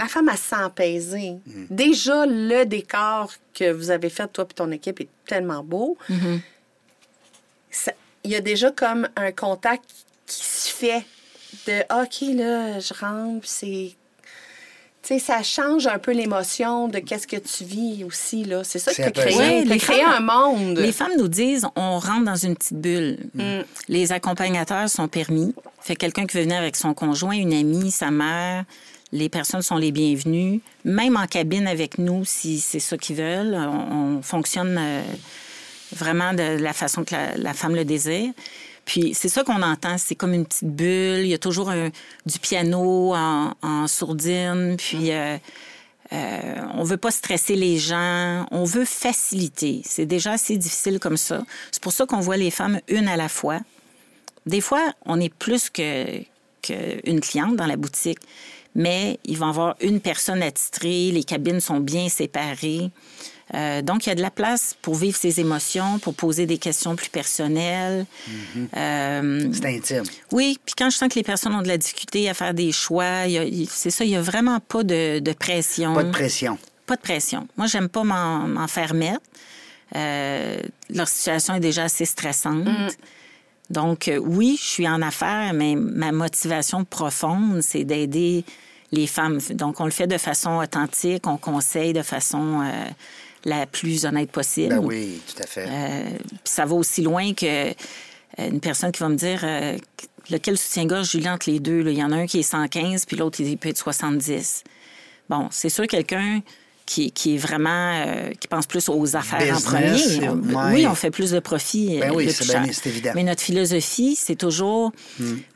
[0.00, 1.36] la femme, elle se sent apaisée.
[1.46, 1.64] Mm.
[1.70, 5.96] Déjà, le décor que vous avez fait, toi et ton équipe, est tellement beau.
[7.70, 7.92] Ça-
[8.24, 9.84] Il y a déjà comme un contact
[10.26, 11.04] qui se fait
[11.66, 13.92] de «OK, là, je rentre, puis c'est...»
[15.12, 18.62] sais, ça change un peu l'émotion de qu'est-ce que tu vis aussi, là.
[18.64, 19.64] C'est ça que tu as créé.
[19.64, 20.78] Tu femmes- un monde.
[20.78, 23.18] Les femmes nous disent on rentre dans une petite bulle.
[23.34, 23.60] Mm.
[23.88, 25.54] Les accompagnateurs sont permis.
[25.80, 28.64] Fait quelqu'un qui veut venir avec son conjoint, une amie, sa mère,
[29.12, 30.60] les personnes sont les bienvenues.
[30.84, 33.54] Même en cabine avec nous, si c'est ça qu'ils veulent.
[33.54, 35.02] On, on fonctionne euh,
[35.92, 38.32] vraiment de la façon que la, la femme le désire.
[38.84, 41.20] Puis c'est ça qu'on entend, c'est comme une petite bulle.
[41.20, 41.90] Il y a toujours un-
[42.26, 44.76] du piano en, en sourdine.
[44.76, 45.36] Puis euh,
[46.12, 49.82] euh, on veut pas stresser les gens, on veut faciliter.
[49.84, 51.42] C'est déjà assez difficile comme ça.
[51.70, 53.60] C'est pour ça qu'on voit les femmes une à la fois.
[54.46, 56.20] Des fois, on est plus que
[56.62, 58.20] qu'une cliente dans la boutique,
[58.76, 62.90] mais il va y avoir une personne attitrée, les cabines sont bien séparées.
[63.54, 66.58] Euh, donc, il y a de la place pour vivre ses émotions, pour poser des
[66.58, 68.06] questions plus personnelles.
[68.76, 70.04] Euh, C'est intime.
[70.30, 72.72] oui, puis quand je sens que les personnes ont de la difficulté à faire des
[72.72, 73.24] choix,
[73.68, 75.94] c'est ça, il n'y a vraiment pas de, de pression.
[75.94, 76.58] Pas de pression.
[76.86, 77.46] Pas de pression.
[77.56, 79.20] Moi, j'aime pas m'en faire mettre.
[79.94, 82.66] Euh, leur situation est déjà assez stressante.
[83.70, 88.44] Donc, euh, oui, je suis en affaires, mais ma motivation profonde, c'est d'aider
[88.90, 89.38] les femmes.
[89.50, 92.84] Donc, on le fait de façon authentique, on conseille de façon euh,
[93.44, 94.74] la plus honnête possible.
[94.74, 95.66] Ben oui, tout à fait.
[95.68, 97.74] Euh, puis ça va aussi loin que
[98.38, 99.76] euh, une personne qui va me dire euh,
[100.30, 101.82] lequel soutien-gorge je lis entre les deux.
[101.82, 101.90] là?
[101.90, 104.64] Il y en a un qui est 115, puis l'autre, il peut être 70.
[105.28, 106.40] Bon, c'est sûr, quelqu'un
[106.86, 110.28] qui, qui est vraiment, euh, qui pense plus aux affaires Business, en premier.
[110.28, 110.72] On-.
[110.72, 111.98] Oui, on fait plus de profit.
[112.00, 113.10] Ben oui, c'est évident.
[113.10, 113.14] Hmm.
[113.16, 114.92] Mais notre philosophie, c'est toujours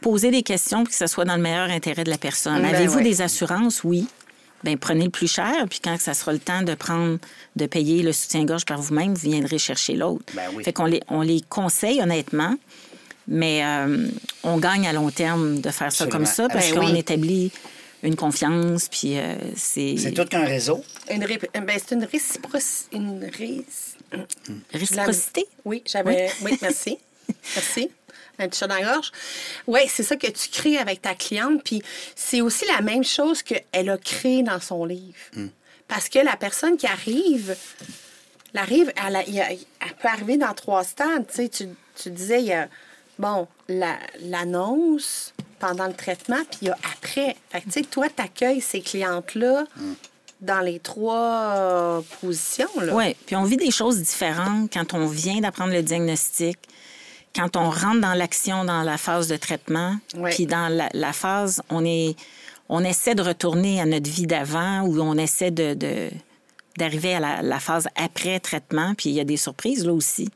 [0.00, 2.62] poser des questions pour que ça soit dans le meilleur intérêt de la personne.
[2.62, 3.82] Ben Avez-vous des assurances?
[3.84, 4.06] Oui.
[4.64, 7.18] Ben, prenez le plus cher, puis quand ça sera le temps de prendre,
[7.56, 10.24] de payer le soutien-gorge par vous-même, vous viendrez chercher l'autre.
[10.34, 10.64] Ben oui.
[10.64, 12.54] Fait qu'on les, on les conseille honnêtement,
[13.28, 14.08] mais euh,
[14.42, 16.98] on gagne à long terme de faire ça comme ça parce Ben qu'on oui.
[16.98, 17.52] établit
[18.02, 19.96] une confiance, puis euh, c'est...
[19.98, 20.82] C'est tout qu'un réseau?
[21.10, 22.96] Une ré- ben, c'est une réciprocité.
[22.96, 23.64] Une ré-
[24.72, 25.46] Réciprocité?
[25.64, 26.30] Oui, j'avais.
[26.42, 26.98] Oui, merci.
[27.54, 27.90] merci.
[28.38, 29.12] Un petit chat dans la gorge.
[29.66, 31.62] Oui, c'est ça que tu crées avec ta cliente.
[31.64, 31.82] Puis
[32.14, 35.16] c'est aussi la même chose qu'elle a créé dans son livre.
[35.88, 37.56] Parce que la personne qui arrive,
[38.52, 39.58] elle, arrive, elle,
[40.00, 41.26] peut arriver dans trois stades.
[41.28, 42.68] Tu, sais, tu, tu disais, il y a,
[43.18, 47.36] bon, la- l'annonce pendant le traitement, puis il y a après.
[47.50, 49.64] Fait que, tu sais, toi, tu accueilles ces clientes-là
[50.42, 52.68] dans les trois euh, positions.
[52.82, 52.94] Là.
[52.94, 56.58] Oui, puis on vit des choses différentes quand on vient d'apprendre le diagnostic,
[57.36, 59.96] quand on rentre dans l'action dans la phase de traitement,
[60.30, 62.16] puis dans la, la phase, on est,
[62.68, 66.10] on essaie de retourner à notre vie d'avant ou on essaie de, de-
[66.78, 70.28] d'arriver à la, la phase après traitement, puis il y a des surprises là aussi.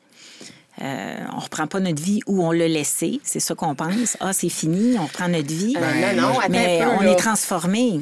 [0.82, 4.16] Euh, on reprend pas notre vie où on l'a laissé, c'est ça qu'on pense.
[4.20, 5.74] Ah, c'est fini, on reprend notre vie.
[5.76, 8.00] Euh, non, non, Mais peu, on est transformé.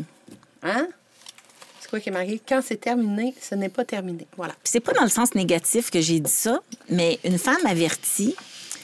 [0.63, 0.87] Hein?
[1.81, 2.41] C'est quoi qui est marqué?
[2.49, 4.27] Quand c'est terminé, ce n'est pas terminé.
[4.37, 4.53] Voilà.
[4.63, 8.37] Puis c'est pas dans le sens négatif que j'ai dit ça, mais une femme avertie.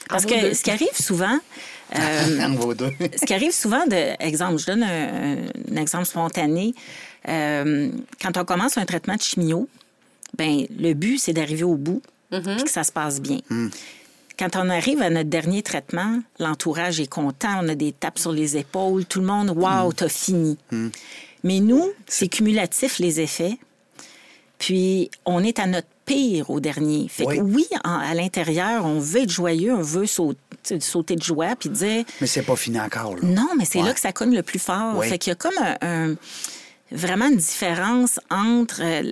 [0.09, 1.39] Parce que ce qui arrive souvent,
[1.95, 5.37] euh, ce qui arrive souvent, de, exemple, je donne un,
[5.71, 6.73] un exemple spontané.
[7.27, 7.89] Euh,
[8.21, 9.67] quand on commence un traitement de chimio,
[10.37, 13.39] ben le but c'est d'arriver au bout, puis que ça se passe bien.
[14.37, 18.33] Quand on arrive à notre dernier traitement, l'entourage est content, on a des tapes sur
[18.33, 20.57] les épaules, tout le monde, waouh, t'as fini.
[21.43, 23.57] Mais nous, c'est cumulatif les effets.
[24.57, 27.07] Puis on est à notre pire au dernier.
[27.09, 27.37] Fait Oui.
[27.37, 30.39] que oui, en- à l'intérieur, on veut être joyeux, on veut sauter,
[30.79, 33.21] sauter de joie, puis dire Mais c'est pas fini encore, là.
[33.23, 33.85] non, mais c'est Ouais.
[33.87, 34.93] là que ça cogne le plus fort.
[34.97, 35.07] Oui.
[35.09, 36.15] Fait qu'il y a comme un, un-
[36.91, 39.11] vraiment une différence entre euh,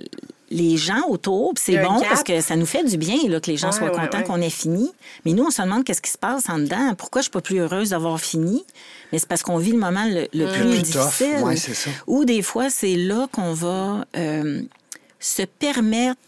[0.50, 1.52] les gens autour.
[1.56, 3.90] C'est bon parce que ça nous fait du bien là, que les gens Ouais, soient
[3.92, 4.24] ouais, contents ouais.
[4.24, 4.92] qu'on ait fini.
[5.24, 6.94] Mais nous, on se demande qu'est-ce qui se passe en dedans.
[6.96, 8.64] Pourquoi je suis pas plus heureuse d'avoir fini?
[9.10, 11.92] Mais c'est parce qu'on vit le moment le, le plus, plus difficile.
[12.06, 14.62] Ou des fois, c'est là qu'on va euh,
[15.18, 16.20] se permettre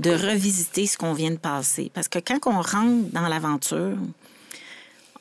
[0.00, 1.90] de revisiter ce qu'on vient de passer.
[1.92, 3.96] Parce que quand on rentre dans l'aventure,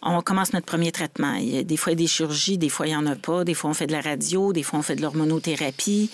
[0.02, 1.34] on commence notre premier traitement.
[1.34, 3.06] Il y a, des fois, il y a des chirurgies, des fois, il n'y en
[3.06, 3.44] a pas.
[3.44, 6.10] Des fois, on fait de la radio, des fois, on fait de l'hormonothérapie.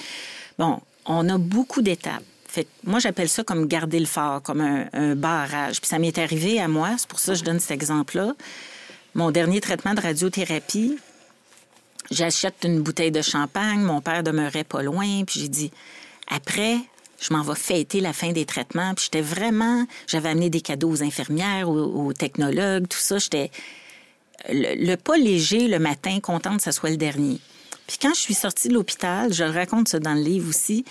[0.58, 2.24] Bon, on a beaucoup d'étapes.
[2.48, 5.80] Fait moi, j'appelle ça comme garder le phare, comme un, un barrage.
[5.80, 8.34] Puis ça m'est arrivé à moi, c'est pour ça que je donne cet exemple-là.
[9.14, 10.98] Mon dernier traitement de radiothérapie,
[12.10, 15.72] j'achète une bouteille de champagne, mon père demeurait pas loin, puis j'ai dit,
[16.28, 16.78] après,
[17.20, 20.90] je m'en vais fêter la fin des traitements, puis j'étais vraiment, j'avais amené des cadeaux
[20.90, 23.52] aux infirmières, aux, aux technologues, tout ça, j'étais
[24.50, 27.40] le, pas léger le matin, contente que ce soit le dernier.
[27.88, 30.86] Puis quand je suis sortie de l'hôpital, je le raconte ça dans le livre aussi,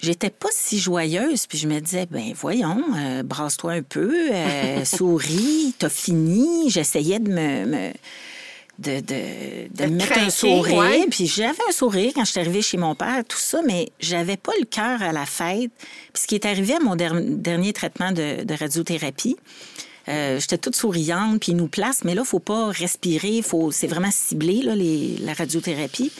[0.00, 4.84] j'étais pas si joyeuse, puis je me disais, ben voyons, euh, brasse-toi un peu, euh,
[4.84, 6.70] souris, t'as fini.
[6.70, 7.92] J'essayais de me-
[8.78, 11.06] de, de, de De me mettre un sourire, ouais.
[11.10, 14.36] puis j'avais un sourire quand je suis arrivée chez mon père, tout ça, mais j'avais
[14.36, 15.70] pas le cœur à la fête.
[16.12, 19.36] Puis ce qui est arrivé à mon der- dernier traitement de, de radiothérapie,
[20.08, 23.88] euh, j'étais toute souriante, puis ils nous placent, mais là, faut pas respirer, faut, c'est
[23.88, 26.12] vraiment ciblé, là, les, la radiothérapie.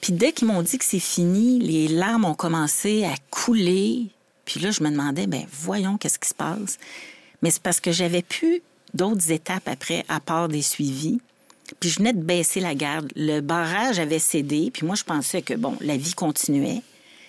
[0.00, 4.06] Puis dès qu'ils m'ont dit que c'est fini, les larmes ont commencé à couler.
[4.44, 6.78] Puis là, je me demandais, ben voyons, qu'est-ce qui se passe?
[7.42, 8.62] Mais c'est parce que j'avais plus
[8.94, 11.20] d'autres étapes après, à part des suivis.
[11.78, 13.10] Puis je venais de baisser la garde.
[13.16, 16.82] Le barrage avait cédé, puis moi, je pensais que, bon, la vie continuait.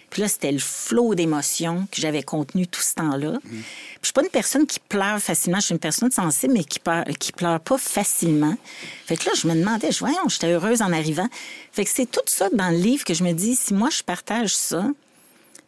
[0.10, 3.40] Puis là, c'était le flot d'émotions que j'avais contenu tout ce temps-là.
[3.44, 3.60] Puis
[4.02, 5.60] je suis pas une personne qui pleure facilement.
[5.62, 8.58] Je suis une personne sensible, mais qui pleure, qui pleure pas facilement.
[9.06, 11.30] Fait que là, je me demandais, je- voyons, j'étais heureuse en arrivant.
[11.72, 14.04] Fait que c'est tout ça dans le livre que je me dis, si moi, je
[14.04, 14.86] partage ça,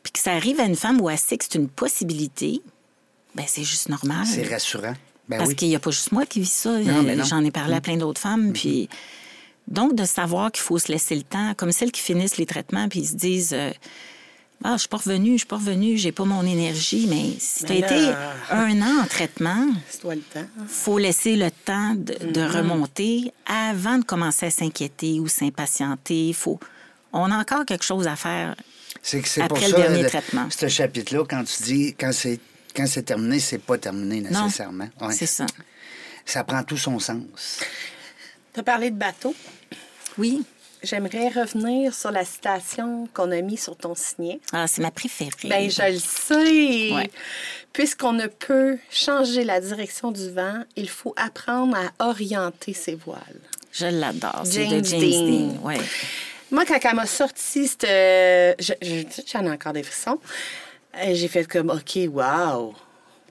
[0.03, 2.61] puis que ça arrive à une femme où elle sait que c'est une possibilité,
[3.35, 4.25] ben c'est juste normal.
[4.25, 4.93] C'est rassurant.
[5.29, 5.55] Ben Parce oui.
[5.55, 6.77] qu'il n'y a pas juste moi qui vis ça.
[6.79, 7.25] Mm-hmm.
[7.27, 8.51] J'en ai parlé à plein d'autres femmes.
[8.53, 8.89] Puis
[9.67, 12.89] donc, de savoir qu'il faut se laisser le temps, comme celles qui finissent les traitements,
[12.89, 13.71] puis ils se disent euh,
[14.65, 17.07] Ah, je suis pas revenue, je suis pas revenue, j'ai pas mon énergie.
[17.09, 18.11] Mais si tu as été
[18.51, 19.67] un an en traitement,
[20.01, 20.45] toi le temps.
[20.67, 22.51] faut laisser le temps de, de Mm-hmm.
[22.57, 26.33] remonter avant de commencer à s'inquiéter ou s'impatienter.
[26.33, 26.59] Faut...
[27.13, 28.55] On a encore quelque chose à faire.
[29.01, 30.47] C'est que c'est Après pour le ça, dernier le- traitement.
[30.49, 32.39] ce chapitre-là, quand tu dis quand c'est
[32.75, 34.89] quand c'est terminé, c'est pas terminé Non, nécessairement.
[35.01, 35.13] Ouais.
[35.13, 35.45] c'est ça.
[36.25, 37.59] Ça prend tout son sens.
[38.53, 39.35] Tu as parlé de bateau.
[40.17, 40.43] Oui.
[40.83, 44.39] J'aimerais revenir sur la citation qu'on a mise sur ton signet.
[44.51, 45.29] Ah, c'est ma préférée.
[45.45, 46.93] Ben, je le sais.
[46.93, 47.09] Ouais.
[47.71, 53.39] Puisqu'on ne peut changer la direction du vent, il faut apprendre à orienter ses voiles.
[53.71, 54.41] Je l'adore.
[54.43, 55.53] C'est James de James Dean.
[55.53, 55.65] Dean.
[55.65, 55.77] Ouais.
[56.51, 60.19] Moi, quand elle m'a sorti, je- je- J'en ai encore des frissons.
[61.11, 62.73] J'ai fait comme, OK, wow.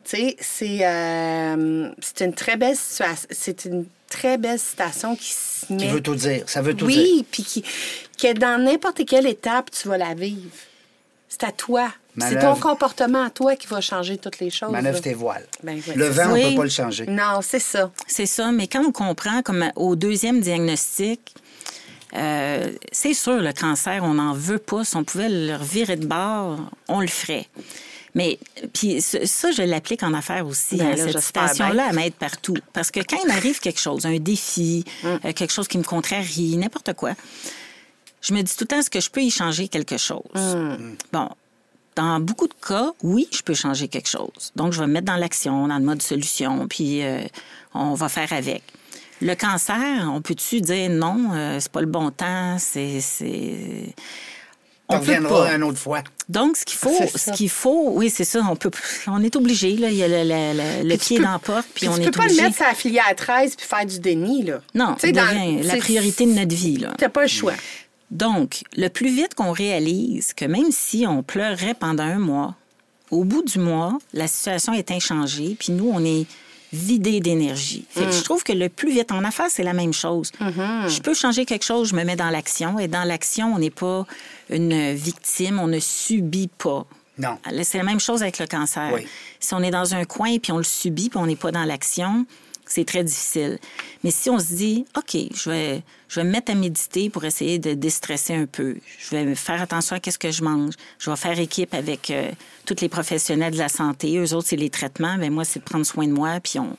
[0.05, 3.29] Tu sais, c'est euh, c'est une très belle situation.
[3.31, 6.43] C'est une très belle citation qui se Qui veut tout dire.
[6.47, 6.97] Ça veut tout dire.
[6.99, 7.63] oui, puis qui,
[8.21, 10.51] que dans n'importe quelle étape, tu vas la vivre.
[11.29, 11.89] C'est à toi.
[12.19, 14.71] C'est ton comportement à toi qui va changer toutes les choses.
[14.71, 15.47] Manœuvre tes voiles.
[15.63, 16.51] Ben oui, le vent, on Oui.
[16.51, 17.07] peut pas le changer.
[17.07, 17.91] Non, c'est ça.
[18.07, 21.35] C'est ça, mais quand on comprend, comme au deuxième diagnostic,
[22.15, 24.85] euh, c'est sûr, le cancer, on n'en veut pas.
[24.85, 27.47] Si on pouvait le revirer de bord, on le ferait.
[28.15, 28.39] Mais
[28.75, 30.81] puis ça, je l'applique en affaires aussi.
[30.83, 32.57] Hein, là, cette citation-là, elle m'aide partout.
[32.75, 35.19] Parce que quand il m'arrive quelque chose, un défi, Hum.
[35.25, 37.13] euh, quelque chose qui me contrarie, n'importe quoi,
[38.21, 40.21] je me dis tout le temps, est-ce que je peux y changer quelque chose?
[40.35, 40.97] Hum.
[41.13, 41.31] Bon,
[41.97, 44.53] dans beaucoup de cas, oui, je peux changer quelque chose.
[44.57, 47.23] Donc, je vais me mettre dans l'action, dans le mode solution, puis euh,
[47.73, 48.63] on va faire avec.
[49.23, 53.01] Le cancer, on peut-tu dire non, euh, c'est pas le bon temps, c'est.
[53.01, 53.95] c'est-
[54.89, 55.55] On reviendra pas.
[55.55, 56.03] une autre fois.
[56.29, 57.33] Donc, ce qu'il faut, C'est ça.
[57.33, 58.71] ce qu'il faut, oui, c'est ça, on peut,
[59.07, 61.31] on est obligé, là, il y a le, le- le- le tu pied peux- dans
[61.33, 62.43] la porte, puis Puis on tu est peux pas obligé.
[62.43, 64.61] le mettre la filière 13 puis faire du déni, là.
[64.75, 66.93] Non, Tu devient la c'est- priorité de notre vie, là.
[66.99, 67.55] T'as pas le choix.
[68.11, 72.55] Donc, le plus vite qu'on réalise que même si on pleurait pendant un mois,
[73.11, 76.27] au bout du mois, la situation est inchangée, puis nous, on est
[76.73, 77.85] vidé d'énergie.
[77.91, 80.31] Fait que je trouve que le plus vite en affaires, c'est la même chose.
[80.41, 83.71] Je peux changer quelque chose, je me mets dans l'action, et dans l'action, on n'est
[83.71, 84.07] pas
[84.51, 86.87] une victime, on ne subit pas.
[87.19, 87.39] Non.
[87.63, 88.91] C'est la même chose avec le cancer.
[88.95, 89.07] Oui.
[89.39, 91.65] Si on est dans un coin puis on le subit puis on n'est pas dans
[91.65, 92.27] l'action,
[92.73, 93.59] c'est très difficile.
[94.03, 97.25] Mais si on se dit, OK, je vais, je vais me mettre à méditer pour
[97.25, 101.11] essayer de déstresser un peu, je vais faire attention à qu'est-ce que je mange, je
[101.11, 102.31] vais faire équipe avec euh,
[102.65, 105.65] tous les professionnels de la santé, eux autres, c'est les traitements, mais moi, c'est de
[105.65, 106.77] prendre soin de moi, puis on...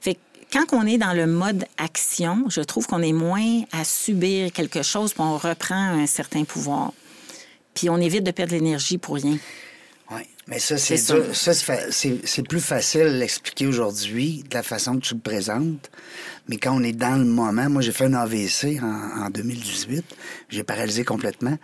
[0.00, 0.20] Fait que
[0.52, 4.82] quand on est dans le mode action, je trouve qu'on est moins à subir quelque
[4.82, 6.92] chose, puis on reprend un certain pouvoir.
[7.74, 9.38] Puis on évite de perdre l'énergie pour rien.
[10.12, 12.42] Oui, mais ça, c'est C'est ça.
[12.42, 15.90] Plus facile à l'expliquer aujourd'hui de la façon que tu le présentes.
[16.48, 20.04] Mais quand on est dans le moment, moi, j'ai fait un AVC en, en 2018.
[20.48, 21.56] J'ai paralysé complètement.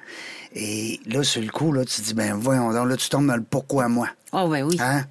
[0.55, 3.27] Et là, sur le coup, là, tu te dis, ben voyons donc, là, tu tombes
[3.27, 4.09] dans le pourquoi moi.
[4.33, 4.77] Ah ouais, oui.
[4.81, 5.05] Hein?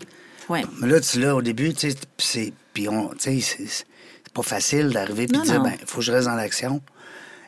[0.48, 0.64] Ouais.
[0.80, 2.54] Mais là, tu là, au début, tu sais, c'est.
[2.74, 3.86] Puis on, tu sais, c'est-
[4.34, 6.82] pas facile d'arriver puis de dire, ben, il faut que je reste dans l'action.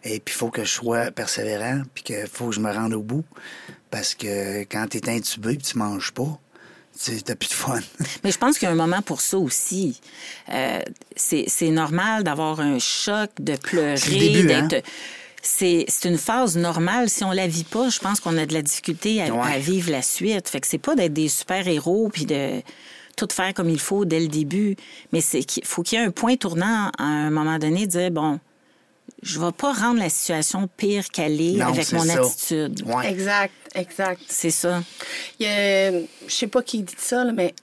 [0.09, 2.93] Et puis, il faut que je sois persévérant, puis qu'il faut que je me rende
[2.93, 3.25] au bout.
[3.91, 6.39] Parce que quand tu es intubé puis tu manges pas,
[7.03, 7.79] tu n'as plus de fun.
[8.23, 9.99] Mais je pense qu'il y a un moment pour ça aussi.
[10.51, 10.79] Euh,
[11.15, 14.67] c'est normal d'avoir un choc, de pleurer, hein?
[14.67, 14.85] d'être.
[15.43, 17.09] C'est c'est une phase normale.
[17.09, 19.53] Si on la vit pas, je pense qu'on a de la difficulté à, Ouais.
[19.55, 20.49] à vivre la suite.
[20.49, 22.61] Fait que c'est pas d'être des super-héros puis de
[23.15, 24.75] tout faire comme il faut dès le début.
[25.13, 27.91] Mais c'est qu'il faut qu'il y ait un point tournant à un moment donné, de
[27.91, 28.39] dire bon,
[29.23, 32.19] je vais pas rendre la situation pire qu'elle est Non, avec mon ça.
[32.21, 32.83] attitude.
[32.85, 33.09] Ouais.
[33.09, 34.21] Exact, exact.
[34.27, 34.83] C'est ça.
[35.39, 37.53] Il y a, je sais pas qui dit ça, là, mais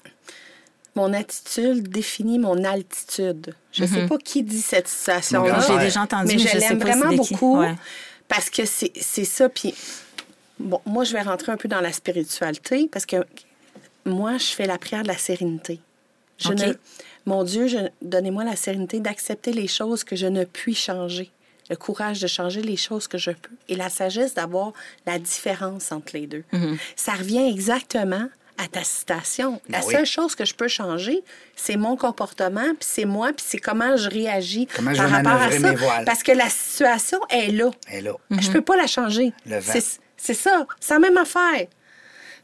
[0.97, 3.55] mon attitude définit mon altitude.
[3.73, 5.61] Je sais pas qui dit cette situation-là.
[5.67, 7.75] J'ai déjà entendu, mais mais je l'aime vraiment beaucoup Ouais.
[8.29, 9.49] parce que c'est ça.
[9.49, 9.75] Puis,
[10.61, 13.17] bon, moi, je vais rentrer un peu dans la spiritualité parce que
[14.05, 15.81] moi, je fais la prière de la sérénité.
[16.39, 16.75] Je ne,
[17.27, 21.31] mon Dieu, je- donnez-moi la sérénité d'accepter les choses que je ne puis changer.
[21.71, 23.51] Le courage de changer les choses que je peux.
[23.69, 24.73] Et la sagesse d'avoir
[25.07, 26.45] la différence entre les deux.
[26.53, 26.79] Mm-hmm.
[26.97, 29.61] Ça revient exactement à ta citation.
[29.69, 29.95] La Ben oui.
[29.95, 31.25] seule chose que je peux changer,
[31.57, 35.51] c'est mon comportement, puis c'est moi, puis c'est comment je réagis Comment par rapport à
[35.51, 35.59] ça.
[35.59, 36.05] mes voiles.
[36.05, 37.71] Parce que la situation est là.
[37.91, 39.33] Et là, Je peux pas la changer.
[39.47, 39.73] Le vent.
[40.17, 40.67] C'est ça.
[40.81, 41.67] C'est la même affaire.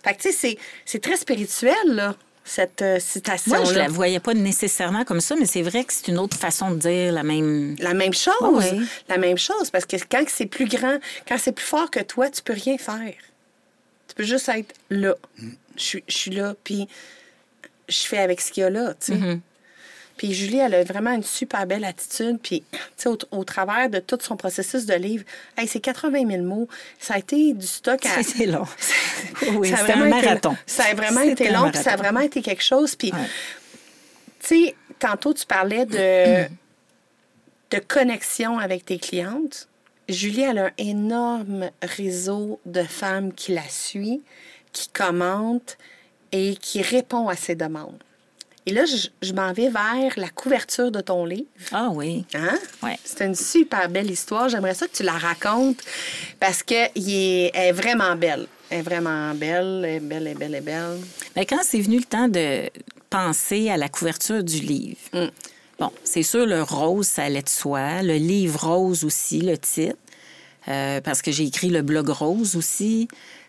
[0.03, 2.17] Fait que, tu sais, c'est- c'est très spirituel, là,
[2.51, 3.61] cette euh, citation-là.
[3.61, 6.37] Moi, je la voyais pas nécessairement comme ça, mais c'est vrai que c'est une autre
[6.37, 7.77] façon de dire la même.
[7.79, 8.35] La même chose.
[8.73, 8.87] Oui.
[9.09, 9.71] La même chose.
[9.71, 12.77] Parce que quand c'est plus grand, quand c'est plus fort que toi, tu peux rien
[12.77, 13.15] faire.
[14.09, 15.15] Tu peux juste être là.
[15.77, 16.89] Je suis- je suis là, puis
[17.89, 19.19] je fais avec ce qu'il y a là, tu sais.
[19.19, 19.41] Mm-hmm.
[20.21, 22.39] Puis Julie, elle a vraiment une super belle attitude.
[22.43, 25.25] Puis, tu sais, au, au travers de tout son processus de livre,
[25.57, 26.69] hey, c'est 80 000 mots.
[26.99, 28.23] Ça a été du stock à...
[28.23, 28.67] C'est long.
[29.55, 30.57] oui, Ça a c'était un vraiment été- marathon.
[30.67, 32.97] ça a vraiment été long, puis ça a vraiment été quelque chose.
[32.97, 33.19] Puis, Ouais.
[34.41, 36.45] tu sais, tantôt, tu parlais de,
[37.71, 39.69] de connexion avec tes clientes.
[40.07, 44.21] Julie, elle a un énorme réseau de femmes qui la suit,
[44.73, 45.79] qui commentent
[46.33, 48.03] et qui répond à ses demandes.
[48.67, 51.47] Et là, je, je m'en vais vers la couverture de ton livre.
[51.73, 52.25] Ah oui.
[52.35, 52.59] Hein?
[52.83, 52.99] Ouais.
[53.05, 54.49] C'est une super belle histoire.
[54.49, 55.79] J'aimerais ça que tu la racontes
[56.39, 58.47] parce qu'elle est, elle est vraiment belle.
[58.69, 60.99] Elle est vraiment belle, elle est belle, elle est belle, elle est belle.
[61.35, 62.69] Mais quand c'est venu le temps de
[63.09, 65.27] penser à la couverture du livre, Mm.
[65.79, 68.03] bon, c'est sûr, le rose, ça allait de soi.
[68.03, 69.97] Le livre rose aussi, le titre.
[70.69, 73.09] Euh, parce que j'ai écrit le blog rose aussi.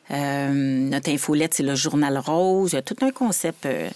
[0.09, 2.71] Euh, notre infolette, c'est le journal rose.
[2.71, 3.65] Il y a tout un concept.
[3.65, 3.89] euh,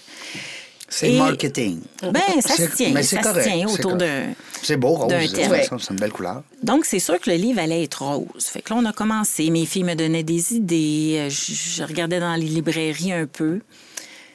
[0.88, 1.80] c'est Et- marketing.
[2.02, 2.90] Ben, ça se tient.
[2.92, 4.32] mais c'est ça correct, se tient autour d'un.
[4.62, 5.12] C'est beau, rose.
[5.12, 6.42] façon, C'est une belle couleur.
[6.62, 8.44] Donc, c'est sûr que le livre allait être rose.
[8.44, 9.50] Fait que là, on a commencé.
[9.50, 11.16] Mes filles me donnaient des idées.
[11.18, 13.60] euh, Je, je regardais dans les librairies un peu.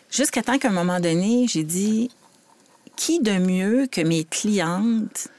[0.10, 2.10] Jusqu'à temps qu'à un moment donné, j'ai dit
[2.98, 5.30] qui de mieux que mes clientes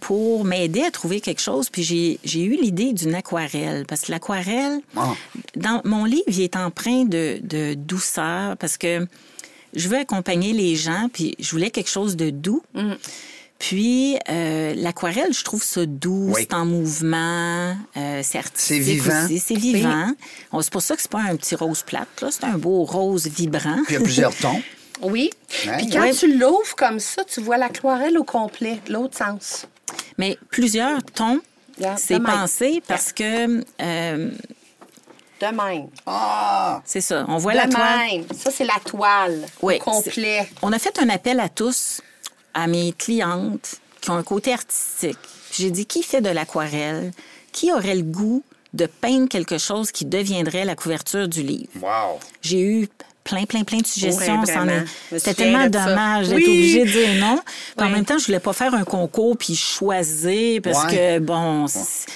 [0.00, 1.70] pour m'aider à trouver quelque chose?
[1.70, 3.86] Puis j'ai, j'ai eu l'idée d'une aquarelle.
[3.86, 5.14] Parce que l'aquarelle, Ah.
[5.56, 9.06] dans mon livre, il est empreint de, de douceur parce que
[9.74, 12.62] je veux accompagner les gens, puis je voulais quelque chose de doux.
[13.58, 16.42] Puis euh, l'aquarelle, je trouve ça doux, Oui.
[16.42, 19.24] c'est en mouvement, euh, c'est artistique C'est vivant.
[19.24, 20.10] aussi, c'est vivant.
[20.60, 23.26] C'est pour ça que c'est pas un petit rose plate, là, c'est un beau rose
[23.28, 23.76] vibrant.
[23.86, 24.60] Puis il y a plusieurs tons.
[25.02, 25.30] Oui.
[25.66, 25.76] Ouais.
[25.78, 26.12] Puis quand Ouais.
[26.14, 29.66] tu l'ouvres comme ça, tu vois l'aquarelle au complet, l'autre sens.
[30.18, 31.40] Mais plusieurs tons,
[31.96, 34.30] c'est pensé parce que euh,
[35.50, 35.88] De même.
[36.06, 36.80] Ah!
[36.84, 37.98] c'est ça, on voit de la toile.
[38.10, 38.24] même.
[38.36, 40.48] Ça, c'est la toile Oui, au complet.
[40.62, 42.00] On a fait un appel à tous,
[42.54, 45.18] à mes clientes qui ont un côté artistique.
[45.52, 47.12] J'ai dit qui fait de l'aquarelle,
[47.52, 51.70] qui aurait le goût de peindre quelque chose qui deviendrait la couverture du livre?
[51.80, 52.18] Wow!
[52.42, 52.88] J'ai eu
[53.22, 54.42] plein, plein, plein de suggestions.
[55.10, 56.44] C'était tellement dommage d'être Oui.
[56.44, 57.40] obligée de dire non.
[57.78, 62.06] En même temps, je voulais pas faire un concours puis choisir parce que, bon, c'est-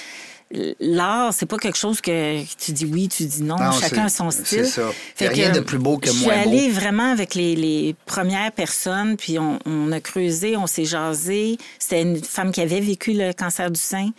[0.79, 3.55] l'art, c'est pas quelque chose que tu dis oui, tu dis non.
[3.57, 4.65] Non, Chacun a c'est- son c'est style.
[4.65, 4.89] ça.
[5.15, 8.51] Fait a rien de plus beau que je suis allée vraiment avec les, les premières
[8.51, 11.57] personnes, puis on, on a creusé, on s'est jasé.
[11.77, 14.09] C'était une femme qui avait vécu le cancer du sein.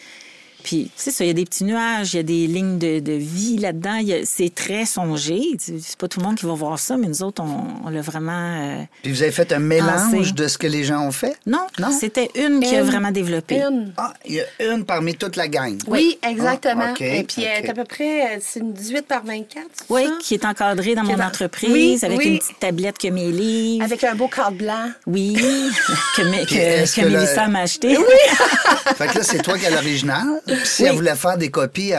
[0.63, 2.99] Puis, c'est ça, il y a des petits nuages, il y a des lignes de,
[3.01, 4.01] de vie là-dedans.
[4.25, 5.41] C'est très songé.
[5.59, 8.01] C'est pas tout le monde qui va voir ça, mais nous autres, on, on l'a
[8.03, 8.33] vraiment.
[8.61, 11.37] euh, Puis vous avez fait un mélange de ce que les gens ont fait?
[11.47, 11.91] Non, Non?
[11.99, 13.57] c'était une qui a vraiment développé.
[13.57, 13.93] Une.
[13.97, 14.45] Ah, il y a
[14.75, 15.79] une parmi toute la gang.
[15.87, 16.85] Oui, exactement.
[16.89, 17.65] Ah, OK, Et puis, elle OK.
[17.65, 20.13] est à peu près, c'est une 18 par 24, c'est Oui, ça?
[20.21, 22.27] qui est encadrée dans Qui mon dans- entreprise Oui, avec oui.
[22.27, 23.85] une petite tablette que mes livres.
[23.85, 24.91] Avec un beau cadre blanc.
[25.07, 25.35] Oui,
[26.17, 27.97] que, que, Mélissa m'a acheté.
[28.97, 30.41] Fait que là, c'est toi qui as l'original?
[30.65, 30.89] Si Oui.
[30.91, 31.93] elle voulait faire des copies,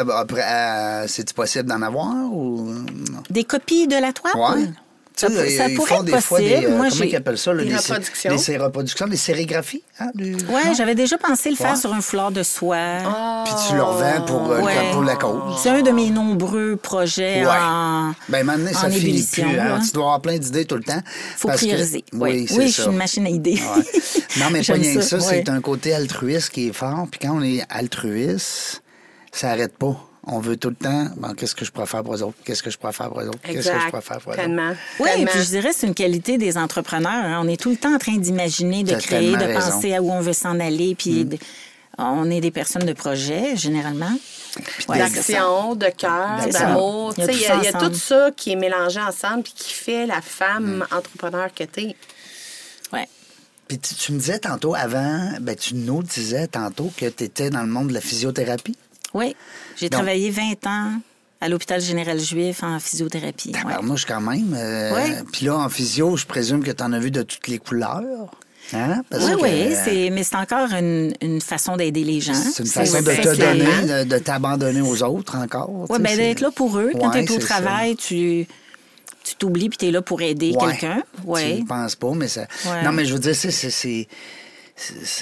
[1.07, 3.23] c'est-tu possible d'en avoir ou non?
[3.29, 4.33] Des copies de la toile?
[4.35, 4.69] Ouais.
[5.15, 6.49] Ça Tu sais, peut- ça ils pourrait font être des fois des.
[6.49, 6.65] possible.
[6.71, 7.53] euh, Moi, comment ils appellent ça?
[7.53, 8.35] Là, Des reproductions.
[8.47, 9.83] Des reproductions, des sérigraphies.
[9.99, 11.75] Hein, du- Oui, j'avais déjà pensé le faire Ouais.
[11.75, 13.43] sur un foulard de soie.
[13.45, 14.73] Puis tu le revends pour, euh, Ouais.
[14.93, 15.59] pour la cause.
[15.61, 17.51] C'est un de mes nombreux projets Ouais.
[17.51, 19.43] en, Ben maintenant, ça en finit plus.
[19.43, 19.79] hein.
[19.85, 21.01] Tu dois avoir plein d'idées tout le temps.
[21.37, 22.03] faut parce que- prioriser.
[22.13, 23.55] Oui, oui, oui je suis une machine à idées.
[23.61, 24.01] Ouais.
[24.39, 27.05] Non, mais pas rien que ça, c'est un côté altruiste qui est fort.
[27.11, 28.81] Puis quand on est altruiste,
[29.31, 29.95] ça n'arrête pas.
[30.27, 32.37] On veut tout le temps, bon, qu'est-ce que je pourrais faire pour eux autres?
[32.45, 33.39] Qu'est-ce que je pourrais faire pour eux autres?
[33.43, 34.43] Qu'est-ce que je pourrais faire pour eux autres?
[34.43, 34.73] Tellement.
[34.99, 37.11] Oui, et puis je dirais que c'est une qualité des entrepreneurs.
[37.11, 37.41] hein.
[37.43, 39.71] On est tout le temps en train d'imaginer, de créer, de raison.
[39.71, 40.93] penser à où on veut s'en aller.
[40.93, 41.37] Puis de-
[41.97, 44.11] on est des personnes de projet, généralement.
[44.89, 44.99] Ouais.
[44.99, 47.13] D'action, de cœur, d'amour.
[47.17, 47.91] Il y a Tu sais, Il y, tout a- ça il y a ensemble.
[47.91, 50.95] tout ça qui est mélangé ensemble puis qui fait la femme Mm.
[50.95, 51.95] entrepreneur que tu es.
[52.93, 53.07] Ouais.
[53.67, 57.49] Puis tu, tu me disais tantôt avant, ben tu nous disais tantôt que tu étais
[57.49, 58.77] dans le monde de la physiothérapie?
[59.13, 59.35] Oui,
[59.77, 60.91] j'ai Donc- travaillé 20 ans
[61.41, 63.49] à l'hôpital général juif en physiothérapie.
[63.49, 63.61] ouais.
[63.61, 64.53] Tabarnouche quand même.
[64.55, 65.17] euh, Ouais.
[65.31, 68.29] Puis là, en physio, je présume que tu en as vu de toutes les couleurs.
[68.73, 69.01] Hein?
[69.09, 72.33] Parce Oui, que, oui, euh, c'est, mais c'est encore une, une façon d'aider les gens.
[72.35, 75.69] C'est une façon de te donner, de, de t'abandonner aux autres encore.
[75.89, 76.91] Oui, tu bien, d'être là pour eux.
[76.93, 77.47] Quand Ouais, tu es au ça.
[77.47, 78.47] travail, tu,
[79.23, 80.67] tu t'oublies puis tu es là pour aider Ouais.
[80.73, 81.01] quelqu'un.
[81.15, 81.61] Tu Oui.
[81.63, 82.41] ne penses pas, mais ça.
[82.65, 82.83] Ouais.
[82.83, 84.07] Non, mais je veux dire, c'est.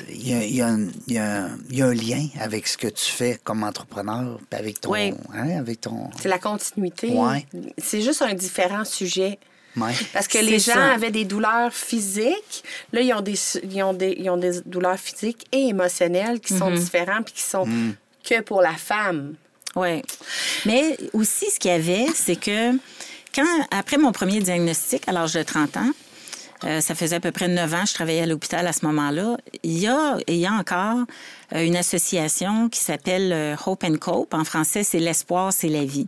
[0.09, 3.63] Il y a, y un- y y a lien avec ce que tu fais comme
[3.63, 4.91] entrepreneur, avec ton.
[4.91, 5.13] Oui.
[5.33, 6.09] hein, avec ton.
[6.21, 7.09] C'est la continuité.
[7.09, 7.45] Ouais.
[7.77, 9.39] C'est juste un différent sujet.
[9.77, 9.93] Ouais.
[10.13, 10.93] Parce que les gens ça.
[10.93, 12.63] avaient des douleurs physiques.
[12.91, 16.53] Là, ils ont des, ils ont des, ils ont des douleurs physiques et émotionnelles qui
[16.55, 17.95] sont différentes puis qui sont Mm.
[18.23, 19.35] que pour la femme.
[19.75, 20.01] Oui.
[20.65, 22.71] Mais aussi, ce qu'il y avait, c'est que
[23.33, 25.91] quand, après mon premier diagnostic, à l'âge de 30 ans,
[26.65, 29.37] euh, ça faisait à peu près 9 ans je travaillais à l'hôpital à ce moment-là,
[29.63, 31.05] il y a, il y a encore
[31.53, 34.33] euh, une association qui s'appelle euh, Hope and Cope.
[34.33, 36.07] En français, c'est l'espoir, c'est la vie.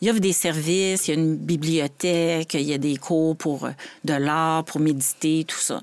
[0.00, 3.36] Il y a des services, il y a une bibliothèque, il y a des cours
[3.36, 3.68] pour
[4.04, 5.82] de l'art, pour méditer, tout ça.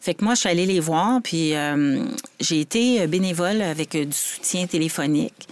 [0.00, 2.02] Fait que moi, je suis allée les voir, puis euh,
[2.40, 5.48] j'ai été bénévole avec du soutien téléphonique.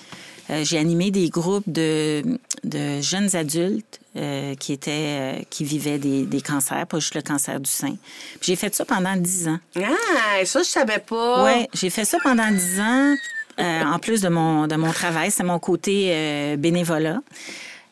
[0.62, 2.24] J'ai animé des groupes de,
[2.64, 7.22] de jeunes adultes euh, qui étaient euh, qui vivaient des, des cancers, pas juste le
[7.22, 7.96] cancer du sein.
[8.40, 9.58] Puis j'ai fait ça pendant dix ans.
[9.76, 11.44] Ah, ça, je savais pas.
[11.44, 13.14] Ouais, j'ai fait ça pendant dix ans.
[13.58, 17.20] euh, en plus de mon de mon travail, c'est mon côté euh, bénévolat.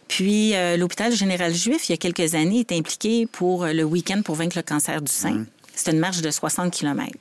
[0.09, 3.85] Puis euh, l'hôpital général juif, il y a quelques années, est impliqué pour euh, le
[3.85, 5.45] week-end pour vaincre le cancer du sein.
[5.75, 7.13] C'était une marche de 60 km.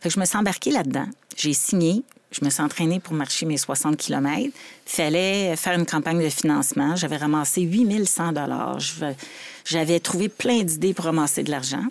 [0.00, 1.06] Fait que je me suis embarquée là-dedans.
[1.36, 2.02] J'ai signé.
[2.30, 4.52] Je me suis entraînée pour marcher mes 60 km.
[4.84, 6.94] Fallait faire une campagne de financement.
[6.94, 8.78] J'avais ramassé 8100 dollars.
[9.64, 11.84] J'avais trouvé plein d'idées pour ramasser de l'argent.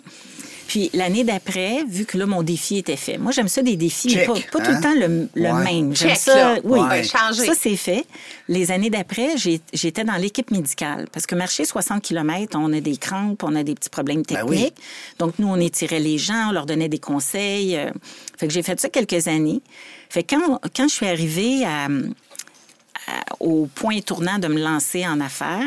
[0.68, 3.16] Puis l'année d'après, vu que là, mon défi était fait.
[3.18, 4.76] Moi, j'aime ça des défis, mais Check, pas, pas tout hein?
[4.76, 5.64] le temps le, le Ouais.
[5.64, 5.96] même.
[5.96, 6.36] J'aime ça.
[6.54, 6.60] là.
[6.62, 7.02] Oui, Ouais.
[7.04, 7.46] Changer.
[7.46, 8.04] ça, c'est fait.
[8.48, 9.30] Les années d'après,
[9.72, 11.06] j'étais dans l'équipe médicale.
[11.10, 14.36] Parce que marcher 60 km, on a des crampes, on a des petits problèmes Ben
[14.44, 14.74] techniques.
[14.76, 14.82] oui.
[15.18, 17.74] Donc, nous, on étirait les gens, on leur donnait des conseils.
[17.74, 17.90] euh.
[18.36, 19.62] Fait que j'ai fait ça quelques années.
[20.10, 25.06] Fait que quand, quand je suis arrivée à- à- au point tournant de me lancer
[25.06, 25.64] en affaires,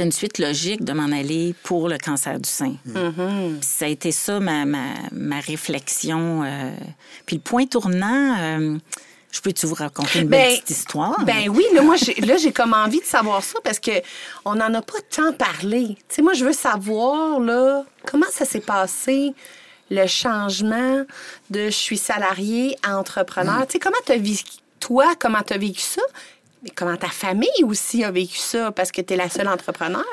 [0.00, 2.74] c'était une suite logique de m'en aller pour le cancer du sein.
[3.60, 6.42] Puis ça a été ça ma, ma, ma réflexion.
[6.42, 6.72] euh.
[7.26, 8.78] Puis le point tournant, euh,
[9.30, 11.22] je peux-tu vous raconter une belle Ben, petite histoire?
[11.26, 13.90] Ben oui, là, moi, j'ai, là, j'ai comme envie de savoir ça parce que
[14.46, 15.88] on n'en a pas tant parlé.
[16.08, 19.34] Tu sais, moi, je veux savoir, là, comment ça s'est passé,
[19.90, 21.04] le changement
[21.50, 23.66] de je suis salarié à entrepreneur.
[23.66, 24.44] Tu sais, comment tu as vécu,
[24.78, 26.00] toi, comment tu as vécu ça?
[26.62, 28.70] Mais comment ta famille aussi a vécu ça?
[28.72, 30.04] Parce que tu es la seule entrepreneur?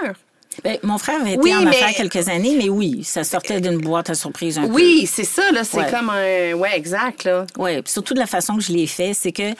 [0.63, 3.61] Ben, mon frère avait été Oui, en mais- affaires quelques années, mais oui, ça sortait
[3.61, 4.73] d'une boîte à surprise un peu.
[4.73, 5.63] Oui, c'est ça, là.
[5.63, 5.91] C'est Ouais.
[5.91, 6.53] comme un.
[6.53, 7.45] Ouais, exact, là.
[7.57, 9.53] Oui, surtout de la façon que je l'ai fait, c'est que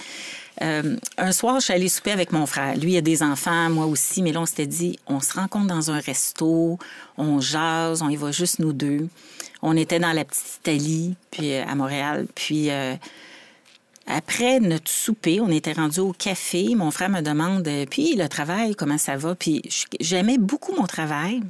[0.64, 2.76] euh, un soir, je suis allée souper avec mon frère.
[2.78, 5.68] Lui, il a des enfants, moi aussi, mais là, on s'était dit, on se rencontre
[5.68, 6.80] dans un resto,
[7.16, 9.08] on jase, on y va juste nous deux.
[9.62, 12.96] On était dans la petite Italie, puis euh, à Montréal, puis euh,
[14.08, 16.76] après notre souper, on était rendu au café.
[16.76, 19.36] Mon frère me demande euh, Puis le travail, comment ça va?
[19.36, 19.62] Puis
[20.00, 21.42] j'aimais beaucoup mon travail,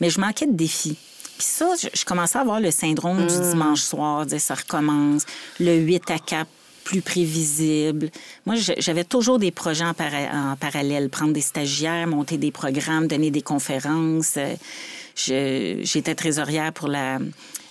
[0.00, 0.96] mais je manquais de défis.
[1.38, 5.24] Puis ça, je, commençais à avoir le syndrome du dimanche soir, dire ça recommence,
[5.60, 6.48] le 8 à 4
[6.84, 8.10] plus prévisible.
[8.46, 13.06] Moi, j'avais toujours des projets en, para- en parallèle, prendre des stagiaires, monter des programmes,
[13.06, 14.34] donner des conférences.
[14.36, 14.54] Euh,
[15.82, 17.18] J'étais trésorière pour la,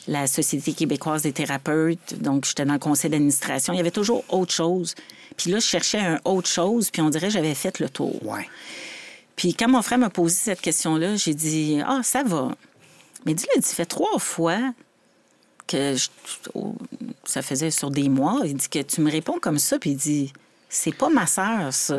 [0.08, 3.74] la Société québécoise des thérapeutes, donc j'étais dans le conseil d'administration.
[3.74, 4.96] Il y avait toujours autre chose.
[5.36, 8.26] Puis là, je cherchais un autre chose, puis on dirait que j'avais fait le tour.
[8.26, 8.48] Ouais.
[9.36, 12.56] Puis quand mon frère m'a posé cette question-là, j'ai dit Ah, ça va.
[13.26, 14.74] Mais dis-le, il dit fait trois fois
[15.68, 16.08] que je-
[16.54, 16.76] oh,
[17.26, 18.42] ça faisait sur des mois.
[18.46, 20.34] Il dit que tu me réponds comme ça, puis il dit
[20.70, 21.98] C'est pas ma sœur, ça.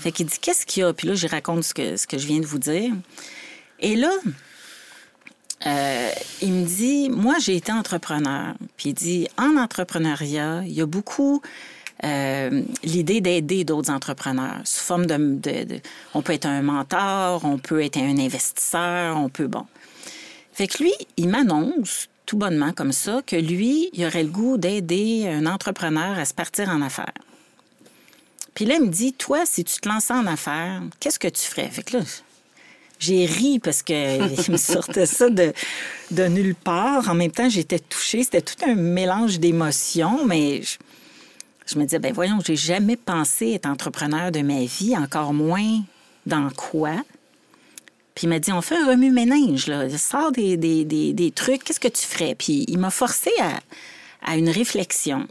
[0.00, 2.18] Fait qu'il dit Qu'est-ce qu'il y a Puis là, je raconte ce que, ce que
[2.18, 2.92] je viens de vous dire.
[3.80, 4.10] Et là,
[5.66, 6.10] euh,
[6.42, 8.54] il me dit, moi, j'ai été entrepreneur.
[8.76, 11.40] Puis il dit, en entrepreneuriat, il y a beaucoup
[12.02, 15.80] euh, l'idée d'aider d'autres entrepreneurs sous forme de,
[16.12, 19.46] On peut être un mentor, on peut être un investisseur, on peut...
[19.46, 19.66] Bon.
[20.52, 24.56] Fait que lui, il m'annonce tout bonnement comme ça que lui, il aurait le goût
[24.56, 27.12] d'aider un entrepreneur à se partir en affaires.
[28.54, 31.42] Puis là, il me dit, toi, si tu te lançais en affaires, qu'est-ce que tu
[31.42, 31.68] ferais?
[31.70, 32.04] Fait que là,
[33.04, 33.92] j'ai ri parce que
[34.46, 35.52] il me sortait ça de,
[36.10, 37.08] de nulle part.
[37.08, 38.22] En même temps, j'étais touchée.
[38.22, 40.76] C'était tout un mélange d'émotions, mais je,
[41.66, 45.80] je me disais, ben voyons, j'ai jamais pensé être entrepreneur de ma vie, encore moins
[46.26, 46.94] dans quoi.
[48.14, 49.88] Puis il m'a dit, on fait un remue-ménage, là.
[49.98, 52.34] Sors des, des, des, des trucs, qu'est-ce que tu ferais?
[52.36, 53.60] Puis il m'a forcé à,
[54.22, 55.26] à une réflexion.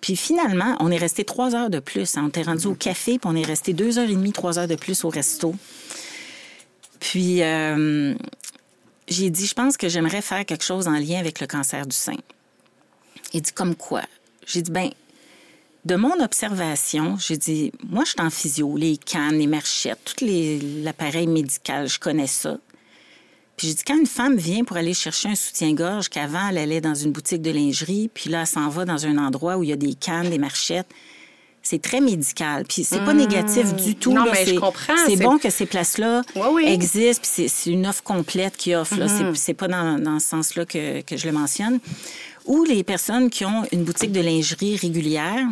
[0.00, 2.14] Puis finalement, on est resté trois heures de plus.
[2.16, 4.68] On était rendu au café, puis on est resté deux heures et demie, trois heures
[4.68, 5.54] de plus au resto.
[7.00, 8.14] Puis euh,
[9.08, 11.96] j'ai dit, je pense que j'aimerais faire quelque chose en lien avec le cancer du
[11.96, 12.16] sein.
[13.32, 14.02] Il dit, comme quoi?
[14.46, 14.90] J'ai dit, ben,
[15.84, 20.24] de mon observation, j'ai dit, moi, je suis en physio, les cannes, les marchettes, tout
[20.82, 22.58] l'appareil médical, je connais ça.
[23.56, 26.80] Puis j'ai dit, quand une femme vient pour aller chercher un soutien-gorge, qu'avant, elle allait
[26.80, 29.70] dans une boutique de lingerie, puis là, elle s'en va dans un endroit où il
[29.70, 30.88] y a des cannes, des marchettes,
[31.68, 32.64] c'est très médical.
[32.68, 34.10] Puis c'est pas négatif du tout.
[34.10, 34.14] Mmh.
[34.14, 34.32] Non, là.
[34.34, 36.64] mais je C'est- comprends, C'est bon que ces places-là Oui, oui.
[36.66, 38.96] existent, puis c'est- une offre complète qui offre.
[38.96, 39.06] là.
[39.06, 39.34] Mmh.
[39.34, 41.78] C'est- C'est pas dans, dans ce sens-là que, que je le mentionne.
[42.46, 45.44] Ou les personnes qui ont une boutique de lingerie régulière,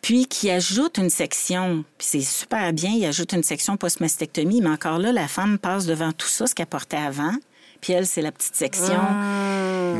[0.00, 4.70] puis qui ajoutent une section, puis c'est super bien, ils ajoutent une section post-mastectomie, mais
[4.70, 7.34] encore là, la femme passe devant tout ça, ce qu'elle portait avant,
[7.80, 9.00] puis elle, c'est la petite section.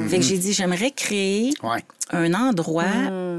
[0.09, 1.85] Fait que j'ai dit, j'aimerais créer Ouais.
[2.11, 2.85] un endroit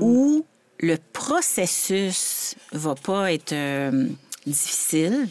[0.02, 0.46] où
[0.84, 4.08] le processus va pas être euh,
[4.46, 5.28] difficile.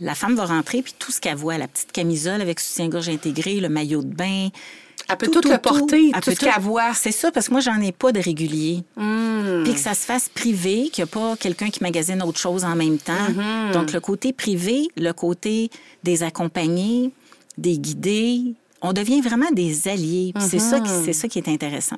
[0.00, 3.60] La femme va rentrer, puis tout ce qu'elle voit, la petite camisole avec soutien-gorge intégré,
[3.60, 4.48] le maillot de bain.
[5.08, 6.94] Elle peut tout le porter, tout peut ce qu'elle voit.
[6.94, 8.82] C'est ça, parce que moi, j'en ai pas de régulier.
[8.96, 9.62] Hmm.
[9.64, 12.64] Puis que ça se fasse privé, qu'il n'y a pas quelqu'un qui magasine autre chose
[12.64, 13.12] en même temps.
[13.30, 13.72] Mm-hmm.
[13.72, 15.70] Donc, le côté privé, le côté
[16.02, 17.10] des accompagnés,
[17.58, 18.40] des guidés,
[18.80, 20.32] on devient vraiment des alliés.
[20.34, 21.04] Puis c'est ça, qui- Mm-hmm.
[21.04, 21.96] c'est ça qui est intéressant.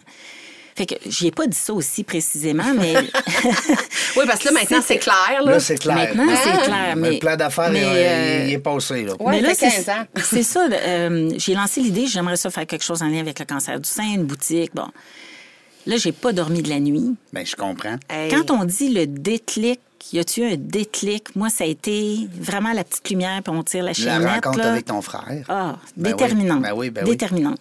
[0.77, 2.95] Fait que j'y ai pas dit ça aussi précisément, mais
[4.16, 5.43] Oui, parce que là, maintenant, c'est clair.
[5.45, 5.53] Là.
[5.53, 5.95] Là, c'est clair.
[5.95, 6.95] maintenant, c'est clair.
[6.97, 9.05] Mais Mais, le plan d'affaires, mais, il, euh, il est passé.
[9.05, 9.12] Là.
[9.20, 10.05] Ouais, mais là, fait c'est 15 ans.
[10.22, 10.66] c'est ça.
[10.70, 13.89] euh, j'ai lancé l'idée, j'aimerais ça faire quelque chose en lien avec le cancer du
[13.89, 14.75] sein, une boutique.
[14.75, 14.89] Bon.
[15.87, 17.14] Là, j'ai pas dormi de la nuit.
[17.33, 17.97] Ben, je comprends.
[18.11, 18.31] Hey.
[18.31, 19.81] Quand on dit le déclic,
[20.12, 21.37] y a-tu eu un déclic?
[21.37, 24.29] Moi, ça a été vraiment la petite lumière, puis on tire la La chaînette.
[24.45, 24.72] rencontre là.
[24.72, 25.45] avec ton frère.
[25.49, 26.16] Ah, Ben oui.
[26.16, 26.62] déterminante.
[26.62, 27.11] Ben oui, ben oui.
[27.11, 27.59] déterminante.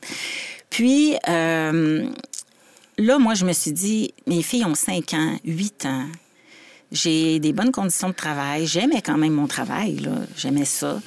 [0.70, 2.06] Puis, euh,
[2.98, 6.06] là, moi, je me suis dit, mes filles ont 5 ans, 8 ans.
[6.92, 8.68] J'ai des bonnes conditions de travail.
[8.68, 10.12] J'aimais quand même mon travail, là.
[10.38, 11.02] J'aimais ça.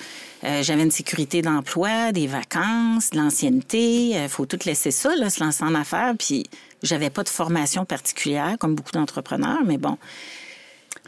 [0.44, 4.08] Euh, J'avais une sécurité d'emploi, des vacances, de l'ancienneté.
[4.22, 6.14] Il faut tout laisser ça, là, se lancer en affaires.
[6.18, 6.44] Puis,
[6.82, 9.96] j'avais pas de formation particulière, comme beaucoup d'entrepreneurs, mais bon.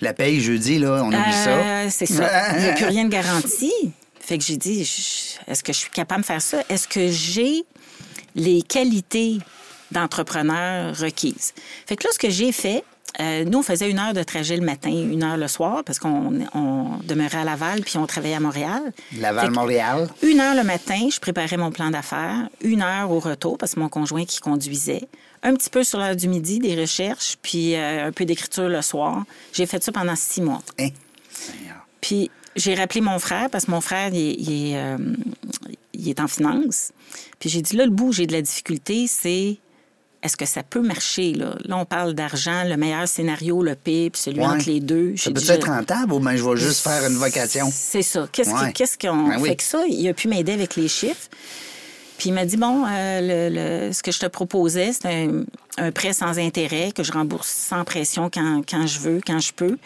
[0.01, 1.91] La paye jeudi, là, on oublie Euh, ça.
[1.91, 2.53] C'est ça.
[2.57, 3.73] Il n'y a plus rien de garanti.
[4.21, 4.81] Fait que j'ai dit,
[5.47, 6.63] est-ce que je suis capable de faire ça?
[6.69, 7.65] Est-ce que j'ai
[8.37, 9.39] les qualités
[9.91, 11.53] d'entrepreneur requises?
[11.87, 12.85] Fait que là, ce que j'ai fait,
[13.21, 15.99] euh, nous, on faisait une heure de trajet le matin, une heure le soir, parce
[15.99, 18.93] qu'on on demeurait à Laval, puis on travaillait à Montréal.
[19.19, 20.09] Laval-Montréal.
[20.23, 22.49] une heure le matin, je préparais mon plan d'affaires.
[22.61, 25.09] Une heure au retour, parce que mon conjoint qui conduisait.
[25.43, 28.83] Un petit peu sur l'heure du midi, des recherches, puis euh, un peu d'écriture le
[28.83, 29.25] soir.
[29.53, 30.63] J'ai fait ça pendant six mois.
[30.79, 30.89] Hein?
[32.01, 34.99] Puis j'ai rappelé mon frère, parce que mon frère, il, est- il euh,
[35.95, 36.93] il est en finance.
[37.39, 39.57] Puis j'ai dit, là, le bout j'ai de la difficulté, c'est
[40.23, 41.33] est-ce que ça peut marcher?
[41.35, 44.47] Là, là on parle d'argent, le meilleur scénario, le pire, puis celui Ouais.
[44.47, 45.15] entre les deux.
[45.17, 47.71] Ça peut dit, être rentable ou bien je vais juste faire une vocation?
[47.73, 48.29] c'est ça.
[48.33, 48.73] Qu'est-ce Ouais.
[49.01, 49.49] qu'on Ben oui.
[49.51, 49.83] fait que ça?
[49.89, 51.29] Il a pu m'aider avec les chiffres.
[52.19, 55.45] Puis il m'a dit, bon, euh, le, le- ce que je te proposais, c'est un,
[55.77, 59.53] un prêt sans intérêt que je rembourse sans pression quand, quand je veux, quand je
[59.53, 59.79] peux.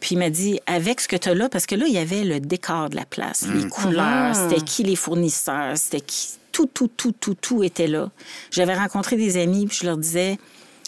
[0.00, 1.98] Puis il m'a dit, avec ce que tu as là, parce que là, il y
[1.98, 6.28] avait le décor de la place, les couleurs, c'était qui les fournisseurs, c'était qui...
[6.52, 8.10] Tout, tout, tout, tout, tout était là.
[8.50, 10.38] J'avais rencontré des amis, puis je leur disais,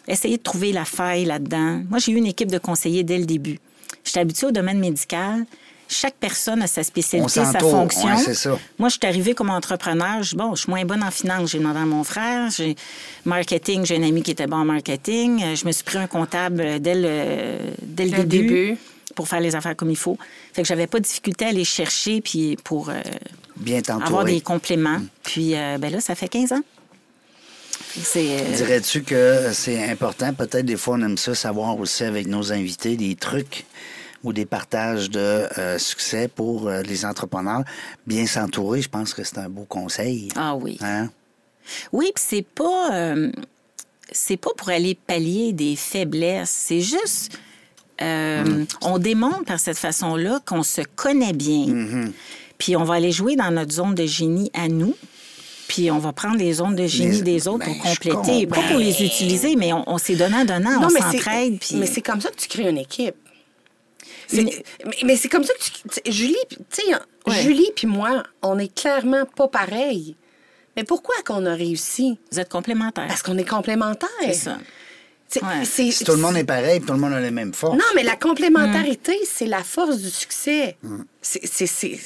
[0.08, 1.82] essayez de trouver la faille là-dedans.
[1.88, 3.58] Moi, j'ai eu une équipe de conseillers dès le début.
[4.04, 5.44] J'étais habituée au domaine médical.
[5.88, 8.08] Chaque personne a sa spécialité, sa fonction.
[8.08, 8.58] ouais, c'est ça.
[8.78, 10.22] Moi, je suis arrivée comme entrepreneur.
[10.22, 11.50] Je, bon, je suis moins bonne en finance.
[11.50, 12.50] J'ai demandé à mon frère.
[12.50, 12.76] J'ai
[13.26, 13.84] marketing.
[13.84, 15.42] J'ai un ami qui était bon en marketing.
[15.42, 18.78] Euh, Je me suis pris un comptable dès le, dès le Dès le début, début.
[19.14, 20.18] Pour faire les affaires comme il faut.
[20.52, 23.00] Fait que j'avais pas de difficulté à aller chercher puis pour euh,
[23.56, 25.00] Bien avoir des compléments.
[25.22, 26.62] Puis euh, ben là, ça fait 15 ans.
[28.16, 30.32] Euh, Dirais-tu que c'est important?
[30.32, 33.66] Peut-être des fois, on aime ça savoir aussi avec nos invités des trucs
[34.24, 37.64] ou des partages de euh, succès pour euh, les entrepreneurs.
[38.06, 40.28] Bien s'entourer, je pense que c'est un beau conseil.
[40.36, 40.78] ah oui.
[40.80, 41.10] Hein?
[41.92, 43.14] Oui, puis c'est pas
[44.10, 47.38] c'est pas pour aller pallier des faiblesses, c'est juste
[48.02, 52.10] euh, on démontre par cette façon-là qu'on se connaît bien.
[52.58, 54.94] Puis on va aller jouer dans notre zone de génie à nous.
[55.68, 58.60] Puis on va prendre les zones de génie Mais- des autres ben, pour compléter, pas
[58.68, 61.58] pour les utiliser, mais on, on s'est donnant donnant, on mais c'est- s'entraide.
[61.60, 63.14] Puis Mais c'est comme ça que tu crées une équipe.
[64.26, 64.50] C'est- Une-
[64.84, 65.60] Mais, mais c'est comme ça que
[66.00, 66.12] tu.
[66.12, 66.82] Julie, tu sais,
[67.26, 67.40] Ouais.
[67.42, 70.16] Julie puis moi, on est clairement pas pareils.
[70.76, 72.18] Mais pourquoi qu'on a réussi?
[72.30, 73.06] vous êtes complémentaires.
[73.06, 74.08] Parce qu'on est complémentaires.
[74.22, 74.58] C'est ça.
[75.40, 75.64] Ouais.
[75.64, 77.76] Si tout le monde est pareil, tout le monde a les mêmes forces.
[77.76, 79.26] Non, mais la complémentarité, Mm.
[79.26, 80.76] c'est la force du succès.
[81.22, 82.00] C'est- c'est-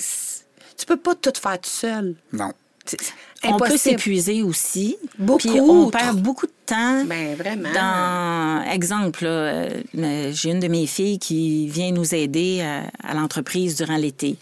[0.78, 2.14] Tu peux pas tout faire tout seul.
[2.32, 2.52] Non.
[3.44, 4.96] On peut s'épuiser aussi.
[5.18, 5.38] Beaucoup.
[5.38, 7.04] Puis on perd beaucoup de temps.
[7.04, 7.72] Ben, vraiment.
[7.72, 13.14] Dans exemple, euh, euh, j'ai une de mes filles qui vient nous aider à, à
[13.14, 14.36] l'entreprise durant l'été.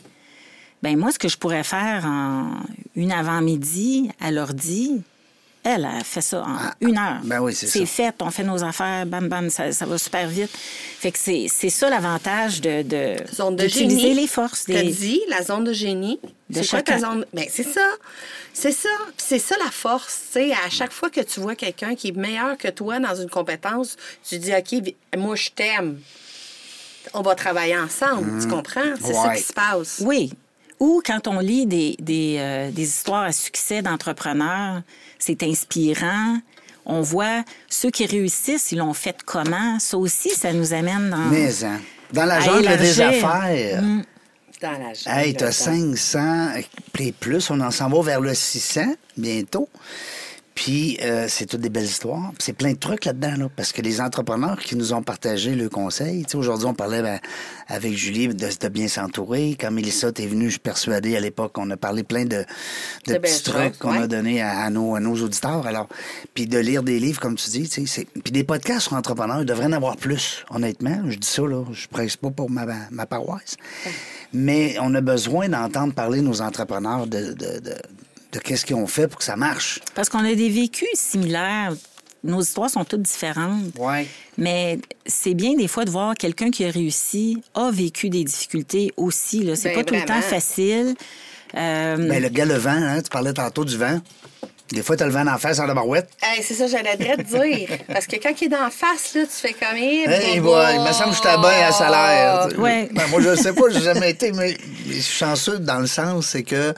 [0.83, 2.51] Ben moi, ce que je pourrais faire en
[2.97, 5.01] une avant-midi à l'ordi,
[5.65, 6.57] elle a fait ça en
[6.87, 7.21] une heure.
[7.25, 7.73] ben oui, c'est ça.
[7.73, 10.51] C'est fait, on fait nos affaires, bam, bam, ça, ça va super vite.
[10.53, 14.15] Fait que c'est c'est ça l'avantage de, de Zone de d'utiliser génie.
[14.15, 14.91] les forces T'as des.
[14.91, 16.21] dit la zone de génie.
[16.51, 17.25] De C'est quoi ta zone?
[17.33, 17.87] Ben, c'est ça.
[18.53, 18.89] C'est ça.
[19.17, 20.21] C'est ça la force.
[20.33, 23.15] Tu sais, à chaque fois que tu vois quelqu'un qui est meilleur que toi dans
[23.15, 23.97] une compétence,
[24.29, 25.99] tu dis OK, moi, je t'aime.
[27.15, 28.41] On va travailler ensemble.
[28.43, 28.95] Tu comprends?
[29.03, 30.03] C'est ça qui se passe.
[30.05, 30.33] Oui.
[30.81, 34.83] Ou quand on lit des, des, euh, des histoires à succès d'entrepreneurs,
[35.27, 36.39] c'est inspirant.
[36.87, 39.79] On voit ceux qui réussissent, ils l'ont fait comment?
[39.79, 41.17] Ça aussi, ça nous amène dans...
[41.31, 41.81] Mais, hein,
[42.13, 43.83] dans la jungle des affaires,
[44.61, 46.53] Dans la jungle, hey, t'as dans- 500
[46.99, 48.83] et plus, on en s'en va vers le 600
[49.17, 49.69] bientôt.
[50.55, 52.31] Puis, euh, c'est toutes des belles histoires.
[52.39, 55.69] C'est plein de trucs là-dedans, là, parce que les entrepreneurs qui nous ont partagé le
[55.69, 57.19] conseil, tu sais, aujourd'hui, on parlait ben,
[57.67, 59.57] avec Julie de, de bien s'entourer.
[59.61, 62.45] Quand Mélissa, t'es venue, je suis persuadée, à l'époque, on a parlé plein de,
[63.09, 65.67] de petits trucs qu'on a donnés à, à nos, à nos auditeurs.
[65.67, 65.89] Alors,
[66.35, 68.93] puis de lire des livres, comme tu dis, tu sais, c'est- puis des podcasts sur
[68.95, 71.03] entrepreneurs, il devrait en avoir plus, honnêtement.
[71.09, 73.57] Je dis ça, là, je presse pas pour ma, ma paroisse.
[74.33, 77.75] Mais on a besoin d'entendre parler nos entrepreneurs de, de, de,
[78.35, 79.81] de qu'est-ce qu'ils ont fait pour que ça marche.
[79.95, 81.73] Parce qu'on a des vécus similaires.
[82.25, 83.79] Nos histoires sont toutes différentes.
[83.79, 84.07] Ouais.
[84.39, 88.93] Mais c'est bien des fois de voir quelqu'un qui a réussi, a vécu des difficultés
[88.97, 89.49] aussi.
[89.57, 90.95] C'est Ben, pas tout le temps facile.
[91.55, 94.01] Euh, Ben, le gars, le vent, hein, tu parlais tantôt du vent.
[94.73, 96.09] Des fois, t'as le vent d'en face en la barouette.
[96.23, 97.69] Hey, c'est ça, j'allais te dire.
[97.87, 100.81] Parce que quand il est d'en face, là, tu fais comme Eh, Hey, boy, il
[100.81, 102.49] me semble que j'étais bien à salaire.
[102.59, 102.89] Ouais.
[102.93, 104.57] Ben, moi, je ne sais pas, j'ai jamais été, mais
[104.87, 106.73] je suis chanceux dans le sens, c'est que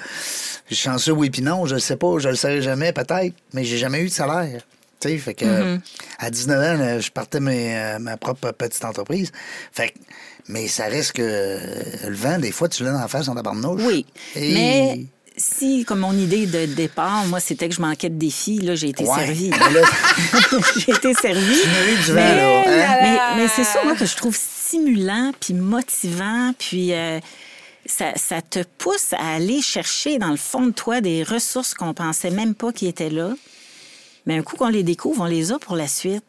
[0.68, 3.34] je suis chanceux, oui, puis non, je le sais pas, je le saurai jamais, peut-être,
[3.52, 4.62] mais j'ai jamais eu de salaire.
[5.00, 5.80] Tu sais, fait que Mm-hmm.
[6.18, 9.30] à 19 ans, là, je partais mes, euh, ma propre petite entreprise.
[9.72, 9.94] Fait que-
[10.48, 13.82] mais ça reste que euh, le vent, des fois, tu l'as en face, on barnouche.
[13.84, 14.06] Oui.
[14.34, 15.00] Et- Mais
[15.36, 18.88] si, comme mon idée de départ, moi, c'était que je manquais de défis, là, j'ai
[18.88, 19.14] été Ouais.
[19.14, 19.50] servie.
[20.78, 21.60] J'ai été servie.
[22.14, 22.98] Mais, là, hein?
[23.02, 27.20] mais, mais c'est ça, moi, que je trouve stimulant, puis motivant, puis euh,
[27.84, 31.94] ça, ça te pousse à aller chercher dans le fond de toi des ressources qu'on
[31.94, 33.34] pensait même pas qui étaient là.
[34.26, 36.24] Mais un coup qu'on les découvre, on les a pour la suite.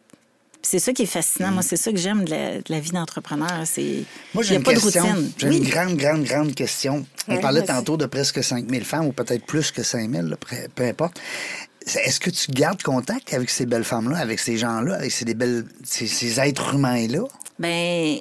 [0.61, 1.51] C'est ça qui est fascinant.
[1.51, 3.61] Moi, c'est ça que j'aime de la, de la vie d'entrepreneur.
[3.65, 4.03] C'est
[4.33, 5.03] Moi, j'ai une pas question.
[5.03, 5.31] de routine.
[5.37, 5.57] J'ai Oui.
[5.59, 7.05] une grande, grande, grande question.
[7.27, 10.37] On Ouais, parlait tantôt de presque 5000 femmes, ou peut-être plus que 5000, là,
[10.75, 11.19] peu- importe.
[12.03, 15.35] Est-ce que tu gardes contact avec ces belles femmes-là, avec ces gens-là, avec ces, des
[15.35, 17.21] belles, ces, ces êtres humains-là?
[17.59, 18.17] Ben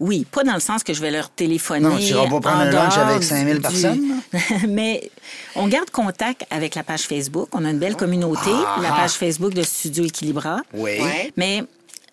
[0.00, 1.80] oui, pas dans le sens que je vais leur téléphoner.
[1.80, 4.20] Non, tu iras pas prendre en un lunch avec du- 5000 du- personnes,
[4.68, 5.10] Mais
[5.56, 7.48] on garde contact avec la page Facebook.
[7.52, 8.50] On a une belle communauté,
[8.82, 10.58] la page Facebook de Studio Equilibra.
[10.72, 11.00] Oui.
[11.00, 11.32] Ouais.
[11.36, 11.62] Mais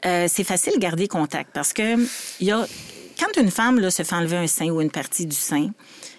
[0.06, 1.98] euh, c'est facile de garder contact parce que
[2.40, 2.66] il y a
[3.20, 5.70] quand une femme là, se fait enlever un sein ou une partie du sein,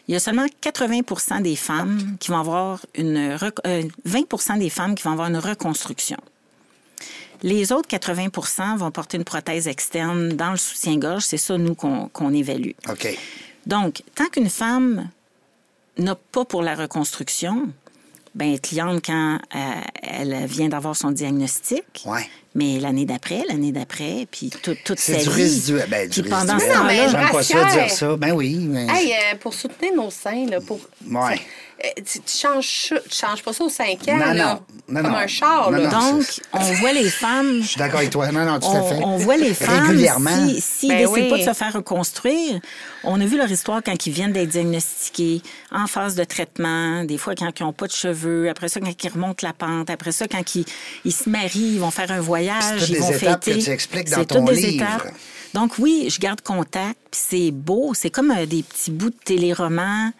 [0.08, 3.34] il y a seulement 80% des femmes qui vont avoir une...
[3.34, 6.16] rec- euh, 20 des femmes qui vont avoir une reconstruction.
[7.42, 11.22] Les autres 80% vont porter une prothèse externe dans le soutien-gorge.
[11.24, 12.70] C'est ça, nous, qu'on évalue.
[12.88, 13.08] OK.
[13.66, 15.08] Donc, tant qu'une femme
[15.98, 17.68] n'a pas pour la reconstruction,
[18.34, 19.58] ben cliente quand euh,
[20.02, 22.26] elle vient d'avoir son diagnostic, Ouais.
[22.54, 25.42] mais l'année d'après, l'année d'après, puis tout- toute sa C'est du vie.
[25.42, 25.86] résiduel.
[25.90, 26.60] Ben, du pendant résiduel.
[26.60, 28.16] ce Non, mais temps-là, J'aime pas ça dire ça.
[28.16, 28.56] Ben oui.
[28.70, 30.80] mais- Hey, euh, pour soutenir nos seins, là, pour.
[31.06, 31.40] Ouais.
[31.84, 34.34] Euh, Tu, tu changes, ça- tu changes pas ça aux 5 ans, Non, là.
[34.34, 34.60] non.
[34.88, 35.16] Non, Comme non.
[35.18, 35.90] un char, Non, là.
[35.90, 36.12] non.
[36.16, 37.60] Donc, on voit les femmes.
[37.62, 38.30] Je suis d'accord avec toi.
[38.30, 39.00] Non, non, tout à On, fait.
[39.04, 40.48] on voit les femmes, Régulièrement.
[40.48, 41.30] si, s'ils Ben décident oui.
[41.30, 42.60] pas de se faire reconstruire,
[43.04, 47.18] on a vu leur histoire quand ils viennent d'être diagnostiqués, en phase de traitement, des
[47.18, 50.12] fois quand ils n'ont pas de cheveux, après ça quand ils remontent la pente, après
[50.12, 50.64] ça quand ils,
[51.04, 53.58] ils se marient, ils vont faire un voyage, C'est toutes ils des vont étapes fêter.
[53.58, 54.82] que tu expliques dans ton livre.
[54.84, 55.12] étapes.
[55.54, 59.16] Donc oui, je garde contact, puis c'est beau, c'est comme euh, des petits bouts de
[59.24, 60.10] téléromans.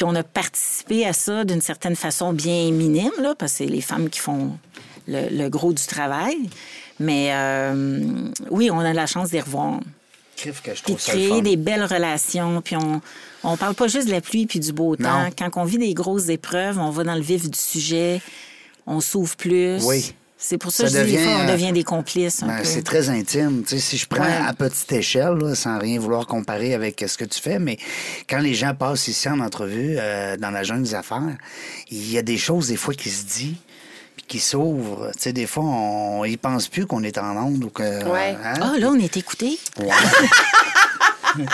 [0.00, 3.66] Puis on a participé à ça d'une certaine façon bien minime, là, parce que c'est
[3.66, 4.56] les femmes qui font
[5.06, 6.38] le, le gros du travail.
[6.98, 9.78] Mais euh, oui, on a la chance d'y revoir.
[10.38, 12.62] Crif que je Puis de créer des belles relations.
[12.62, 13.02] Puis on
[13.44, 15.24] on parle pas juste de la pluie puis du beau temps.
[15.24, 15.30] Non.
[15.36, 18.22] Quand on vit des grosses épreuves, on va dans le vif du sujet,
[18.86, 19.84] on s'ouvre plus.
[19.84, 20.14] Oui.
[20.42, 22.40] C'est pour ça, Ça que je dis, des devient, fois, on euh, devient des complices
[22.42, 23.62] Ben, c'est très intime.
[23.62, 24.38] Tu sais, si je prends Ouais.
[24.48, 27.76] à petite échelle, là, sans rien vouloir comparer avec ce que tu fais, mais
[28.26, 31.20] quand les gens passent ici en entrevue, euh, dans la jungle des affaires,
[31.90, 33.56] il y a des choses, des fois, qui se disent
[34.16, 35.10] puis qui s'ouvrent.
[35.12, 37.82] Tu sais, des fois, on y pense plus qu'on est en onde ou que...
[38.08, 38.34] Ouais.
[38.42, 38.54] hein?
[38.62, 39.58] Ah, là, on est écouté.
[39.78, 39.88] Ouais.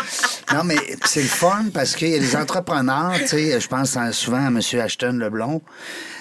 [0.54, 3.96] non, mais c'est le fun parce qu'il y a des entrepreneurs, tu sais, je pense
[3.96, 4.60] en- souvent à M.
[4.80, 5.60] Ashton Leblond,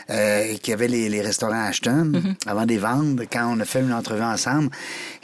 [0.09, 2.35] euh, qui avait les, les restaurants Ashton Mm-hmm.
[2.47, 3.23] avant de les vendre.
[3.31, 4.69] Quand on a fait une entrevue ensemble,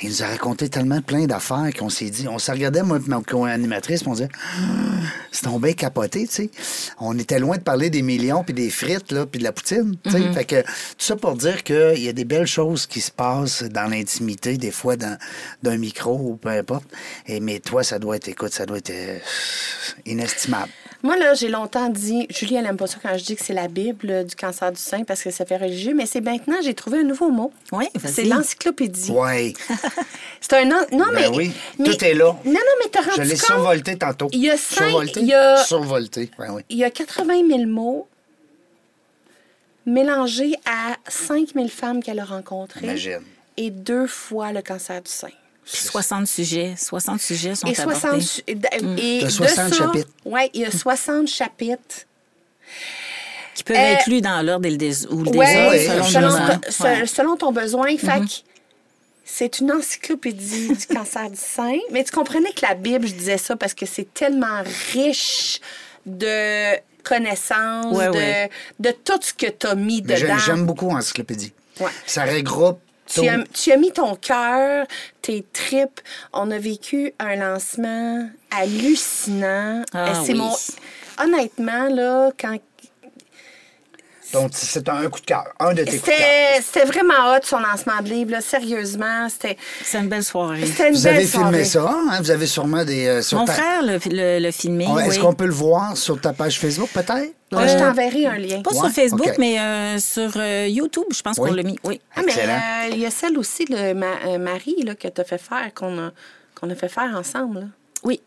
[0.01, 3.21] il nous a raconté tellement plein d'affaires qu'on s'est dit, on se regardait, moi ma
[3.21, 5.01] co-animatrice, on disait, Ah,
[5.31, 6.49] c'est tombé capoté, tu sais.
[6.99, 9.95] On était loin de parler des millions, puis des frites, là, puis de la poutine,
[10.03, 10.19] tu sais.
[10.19, 10.33] Mm-hmm.
[10.33, 10.67] Fait que tout
[10.97, 14.71] ça pour dire qu'il y a des belles choses qui se passent dans l'intimité, des
[14.71, 16.85] fois d'un micro ou peu importe.
[17.27, 19.17] Et, mais toi, ça doit être, écoute, ça doit être euh,
[20.05, 20.71] inestimable.
[21.03, 23.53] Moi, là, j'ai longtemps dit, Julie, elle aime pas ça quand je dis que c'est
[23.53, 26.75] la Bible du cancer du sein parce que ça fait religieux, mais c'est maintenant, j'ai
[26.75, 27.51] trouvé un nouveau mot.
[27.71, 28.13] Oui, vas-y.
[28.13, 29.09] C'est l'encyclopédie.
[29.11, 29.53] Ouais.
[30.41, 30.71] C'est un.
[30.71, 31.29] an- Non, mais.
[31.29, 32.35] Ben oui, mais- tout est là.
[32.45, 33.37] Non, non, mais t'as Je rendu l'ai compte?
[33.45, 34.27] survolté tantôt.
[34.31, 35.19] Il y a cinq- Survolté?
[35.21, 36.61] il y a- Survolté, ouais, oui.
[36.69, 38.07] Il y a 80 000 mots
[39.85, 42.85] mélangés à 5 000 femmes qu'elle a rencontrées.
[42.85, 43.21] Imagine.
[43.57, 45.29] Et deux fois le cancer du sein.
[45.65, 46.75] Puis 60 sujets.
[46.77, 48.21] 60 sujets sont Et 60, abordés.
[48.21, 50.09] su- et d- et T'as de 60 ça- chapitres.
[50.25, 52.05] Ouais, il y a 60 chapitres.
[53.55, 57.05] Qui peuvent Euh, être lus dans l'ordre ou le désordre, ouais, selon, selon, ton- Ouais.
[57.05, 57.95] selon ton besoin.
[57.97, 58.31] Fait que
[59.25, 61.77] c'est une encyclopédie du cancer du sein.
[61.91, 65.59] Mais tu comprenais que la Bible, je disais ça parce que c'est tellement riche
[66.05, 68.49] de connaissances, Ouais, de, ouais.
[68.79, 70.37] de tout ce que tu as mis Mais dedans.
[70.37, 71.53] J'aime beaucoup encyclopédie.
[71.79, 71.91] Ouais.
[72.05, 72.79] Ça regroupe.
[73.13, 74.85] Tu as, tu as mis ton cœur,
[75.21, 75.99] tes tripes.
[76.33, 79.83] On a vécu un lancement hallucinant.
[79.93, 80.39] Ah Euh, c'est oui.
[80.39, 80.55] mon...
[81.19, 82.57] Honnêtement, là, quand...
[84.33, 85.45] Donc, c'est un coup de cœur.
[85.59, 86.61] Un de tes coups de cœur.
[86.61, 88.41] C'était vraiment hot, son lancement de livre, là.
[88.41, 90.59] Sérieusement, c'était C'est une belle soirée.
[90.61, 90.73] une Vous
[91.03, 91.65] belle avez filmé soirée.
[91.65, 92.19] ça, hein?
[92.21, 93.07] Vous avez sûrement des...
[93.07, 95.19] euh, sur Mon ta- frère l'a le, le filmé, Est-ce oui.
[95.19, 97.33] qu'on peut le voir sur ta page Facebook, peut-être?
[97.51, 98.61] Je t'enverrai un lien.
[98.61, 99.35] Pas Ouais, sur Facebook, ok.
[99.37, 101.49] mais euh, sur euh, YouTube, je pense Oui.
[101.49, 101.77] qu'on l'a mis.
[101.83, 101.99] Oui.
[102.15, 105.19] Ah, mais euh, il y a celle aussi de ma, euh, Marie là, que tu
[105.19, 106.11] as fait faire, qu'on a,
[106.55, 107.59] qu'on a fait faire ensemble.
[107.59, 107.65] là.
[108.03, 108.21] Oui.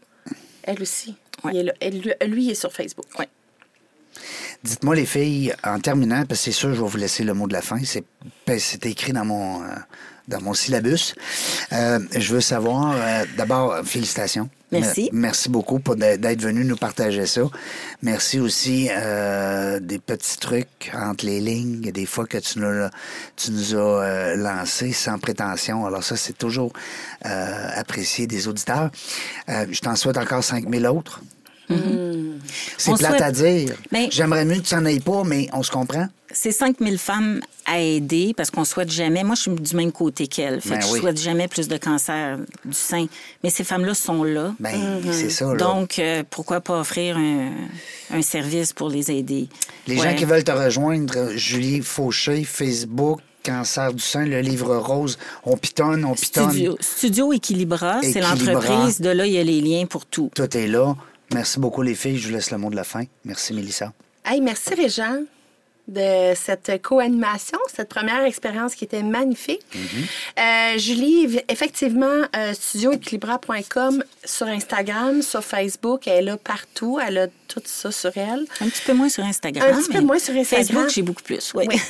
[0.64, 1.14] Elle aussi.
[1.42, 1.52] Ouais.
[1.55, 1.72] Il est là.
[1.80, 3.07] Elle- lui, lui, il est sur Facebook.
[3.18, 3.28] Ouais.
[4.65, 7.47] Dites-moi, les filles, en terminant, parce que c'est sûr, je vais vous laisser le mot
[7.47, 7.79] de la fin.
[7.85, 8.03] C'est
[8.47, 9.67] ben, c'est écrit dans mon, euh,
[10.27, 11.15] dans mon syllabus.
[11.73, 14.49] Euh, je veux savoir, euh, d'abord, félicitations.
[14.73, 15.11] Merci.
[15.12, 17.43] Me- merci beaucoup pour d'être d'être venu nous partager ça.
[18.03, 22.89] Merci aussi euh, des petits trucs entre les lignes, des fois que tu nous,
[23.37, 25.85] tu nous as euh, lancé sans prétention.
[25.87, 26.73] Alors ça, c'est toujours
[27.27, 28.91] euh, apprécié des auditeurs.
[29.51, 31.21] Euh, je t'en souhaite encore 5000 autres.
[32.77, 33.75] C'est On plate souhaite- à dire.
[33.91, 36.07] Ben- J'aimerais mieux que tu n'en ailles pas, mais on se comprend.
[36.33, 39.23] C'est 5000 femmes à aider parce qu'on souhaite jamais.
[39.23, 40.61] Moi, je suis du même côté qu'elle.
[40.61, 40.91] Fait Ben que oui.
[40.97, 43.07] je souhaite jamais plus de cancer du sein.
[43.45, 44.53] Mais ces femmes-là sont là.
[44.59, 45.53] Ben, c'est ça, là.
[45.53, 45.59] Mhm.
[45.59, 47.51] Donc, euh, pourquoi pas offrir un,
[48.11, 49.49] un service pour les aider?
[49.87, 50.11] Les Ouais.
[50.11, 55.57] gens qui veulent te rejoindre, Julie Fauché, Facebook, Cancer du sein, le livre rose, on
[55.59, 56.51] pitonne, on pitonne.
[56.51, 59.01] Studio, Studio Equilibra, c'est l'entreprise.
[59.03, 60.31] De là, il y a les liens pour tout.
[60.35, 60.97] Tout est là.
[61.33, 62.18] Merci beaucoup, les filles.
[62.18, 63.05] Je vous laisse le mot de la fin.
[63.25, 63.93] Merci, Mélissa.
[64.25, 65.25] Hey, merci, Régent.
[65.89, 69.64] De cette co-animation, cette première expérience qui était magnifique.
[69.74, 70.05] Mm-hmm.
[70.39, 76.99] Euh, Julie, effectivement, euh, studioequilibra.com sur Instagram, sur Facebook, elle est là partout.
[77.07, 78.47] Elle a tout ça sur elle.
[78.61, 79.72] Un petit peu moins sur Instagram.
[79.72, 80.66] Un petit peu moins sur Instagram.
[80.66, 81.66] Facebook, j'ai beaucoup plus, oui.
[81.68, 81.80] Oui.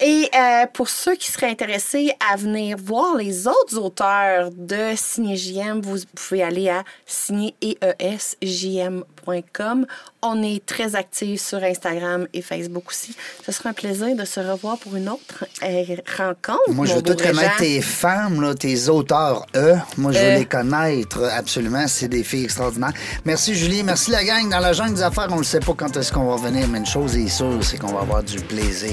[0.00, 5.36] Et euh, pour ceux qui seraient intéressés à venir voir les autres auteurs de Signé
[5.36, 9.86] JM, vous pouvez aller à signéesjm.com.
[10.22, 13.14] On est très actifs sur Instagram et Facebook aussi.
[13.44, 16.60] Ce sera un plaisir de se revoir pour une autre euh, rencontre.
[16.68, 19.76] Moi, je veux tout connaître tes femmes, là, tes auteurs, eux.
[19.96, 20.38] Moi, je veux Euh.
[20.38, 21.86] les connaître, absolument.
[21.88, 22.92] C'est des filles extraordinaires.
[23.24, 23.82] Merci, Julie.
[23.82, 24.48] Merci, la gang.
[24.50, 26.78] Dans la jungle des affaires, on ne sait pas quand est-ce qu'on va revenir, mais
[26.78, 28.92] une chose est sûre, c'est qu'on va avoir du plaisir.